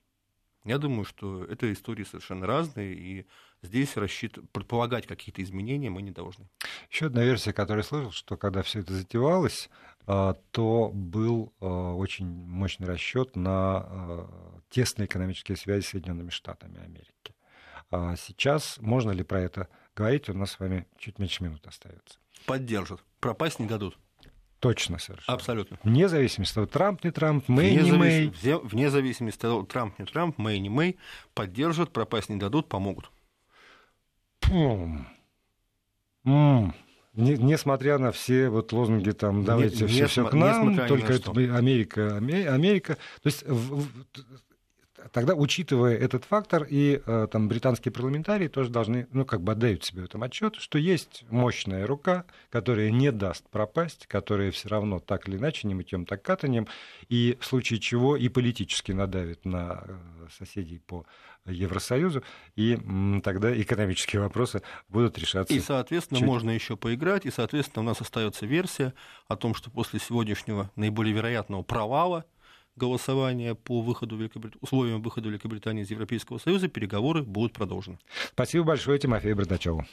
Я 0.68 0.80
думаю, 0.80 1.06
что 1.06 1.46
это 1.46 1.72
истории 1.72 2.04
совершенно 2.04 2.46
разные, 2.46 2.94
и 2.94 3.26
здесь 3.62 3.96
рассчит... 3.96 4.38
предполагать 4.52 5.08
какие-то 5.08 5.42
изменения 5.42 5.90
мы 5.90 6.02
не 6.02 6.12
должны. 6.12 6.50
Еще 6.92 7.06
одна 7.06 7.24
версия, 7.24 7.54
которую 7.54 7.84
я 7.84 7.88
слышал, 7.88 8.12
что 8.12 8.36
когда 8.36 8.62
все 8.64 8.82
это 8.82 8.94
затевалось, 8.94 9.70
а, 10.06 10.36
то 10.52 10.92
был 10.94 11.54
а, 11.62 11.94
очень 11.94 12.28
мощный 12.28 12.86
расчет 12.86 13.38
на 13.38 13.78
а, 13.78 14.60
тесные 14.70 15.06
экономические 15.06 15.56
связи 15.56 15.86
с 15.86 15.90
Соединенными 15.90 16.30
Штатами 16.30 16.84
Америки. 16.84 17.14
Сейчас 18.18 18.78
можно 18.82 19.12
ли 19.12 19.24
про 19.24 19.40
это 19.40 19.70
говорить? 19.96 20.28
У 20.28 20.34
нас 20.34 20.52
с 20.52 20.60
вами 20.60 20.86
чуть 20.98 21.20
меньше 21.20 21.42
минут 21.42 21.66
остается. 21.66 22.20
Поддержат. 22.46 23.02
Пропасть 23.22 23.60
не 23.60 23.66
дадут. 23.66 23.98
Точно 24.60 24.98
совершенно. 24.98 25.36
Абсолютно. 25.36 25.78
Вне 25.84 26.10
зависимости 26.10 26.54
от 26.54 26.56
того, 26.56 26.68
Трамп, 26.68 27.04
не 27.04 27.12
Трамп, 27.12 27.48
Мэй, 27.48 27.78
вне 27.78 27.92
не 27.92 27.98
Мэй. 27.98 28.34
Вне 28.64 28.90
зависимости 28.90 29.38
от 29.38 29.42
того, 29.42 29.64
Трамп, 29.64 30.00
не 30.00 30.06
Трамп, 30.06 30.38
Мэй, 30.38 30.60
не 30.60 30.70
Мэй, 30.70 30.98
поддержат, 31.34 31.92
пропасть 31.92 32.30
не 32.30 32.38
дадут, 32.38 32.68
помогут. 32.68 33.12
Пум. 34.40 35.08
М-м. 36.26 36.74
Не, 37.14 37.36
несмотря 37.36 37.98
на 37.98 38.12
все 38.12 38.50
вот 38.50 38.72
лозунги 38.72 39.10
там 39.10 39.44
давайте 39.44 39.86
не, 39.86 39.88
все, 39.88 40.02
не, 40.02 40.08
все 40.08 40.28
к 40.28 40.34
нам, 40.34 40.76
только 40.88 41.14
это 41.14 41.32
Америка, 41.32 42.16
Америка. 42.16 42.98
То 43.24 43.28
есть 43.28 43.44
в, 43.48 43.82
в, 43.82 43.88
тогда, 45.12 45.36
учитывая 45.36 45.96
этот 45.96 46.26
фактор, 46.26 46.66
и 46.70 47.02
э, 47.06 47.28
там 47.32 47.48
британские 47.48 47.92
парламентарии 47.92 48.48
тоже 48.48 48.70
должны, 48.70 49.08
ну, 49.12 49.26
как 49.26 49.42
бы 49.42 49.52
отдают 49.52 49.84
себе 49.84 50.02
в 50.02 50.06
этом 50.06 50.24
отчет, 50.24 50.56
что 50.56 50.78
есть 50.78 51.24
мощная 51.30 51.86
рука, 51.86 52.26
которая 52.50 52.92
не 52.92 53.12
даст 53.12 53.48
пропасть, 53.50 54.08
которая 54.08 54.52
все 54.52 54.70
равно 54.70 55.00
так 55.00 55.28
или 55.28 55.38
иначе, 55.38 55.68
не 55.68 55.76
мытьем, 55.76 56.06
так 56.06 56.22
катанием, 56.22 56.68
и 57.10 57.38
в 57.40 57.46
случае 57.46 57.80
чего 57.80 58.16
и 58.16 58.30
политически 58.30 58.92
надавит 58.92 59.46
на 59.46 59.84
э, 59.86 59.98
соседей 60.38 60.80
по 60.80 61.06
Евросоюзу, 61.46 62.24
и 62.56 62.78
тогда 63.24 63.60
экономические 63.60 64.22
вопросы 64.22 64.62
будут 64.90 65.18
решаться. 65.18 65.54
И, 65.54 65.60
соответственно, 65.60 66.20
чуть... 66.20 66.28
можно 66.28 66.52
еще 66.52 66.76
поиграть, 66.76 67.26
и, 67.26 67.32
соответственно, 67.32 67.84
у 67.84 67.86
нас 67.86 68.02
остается 68.02 68.46
версия 68.46 68.94
о 69.28 69.36
том, 69.36 69.54
что 69.56 69.72
после 69.72 70.00
сегодняшнего 70.00 70.72
наиболее 70.76 71.14
вероятного 71.14 71.64
провала 71.64 72.26
голосования 72.78 73.56
по 73.56 73.82
выходу 73.82 74.16
Великобрит... 74.18 74.56
условиям 74.62 75.02
выхода 75.02 75.30
Великобритании 75.30 75.84
из 75.84 75.92
Европейского 75.92 76.38
Союза 76.38 76.68
переговоры 76.68 77.24
будут 77.24 77.54
продолжены. 77.54 77.98
Спасибо 78.30 78.64
большое, 78.64 79.00
Тимофей 79.00 79.34
Бардачеву. 79.34 79.86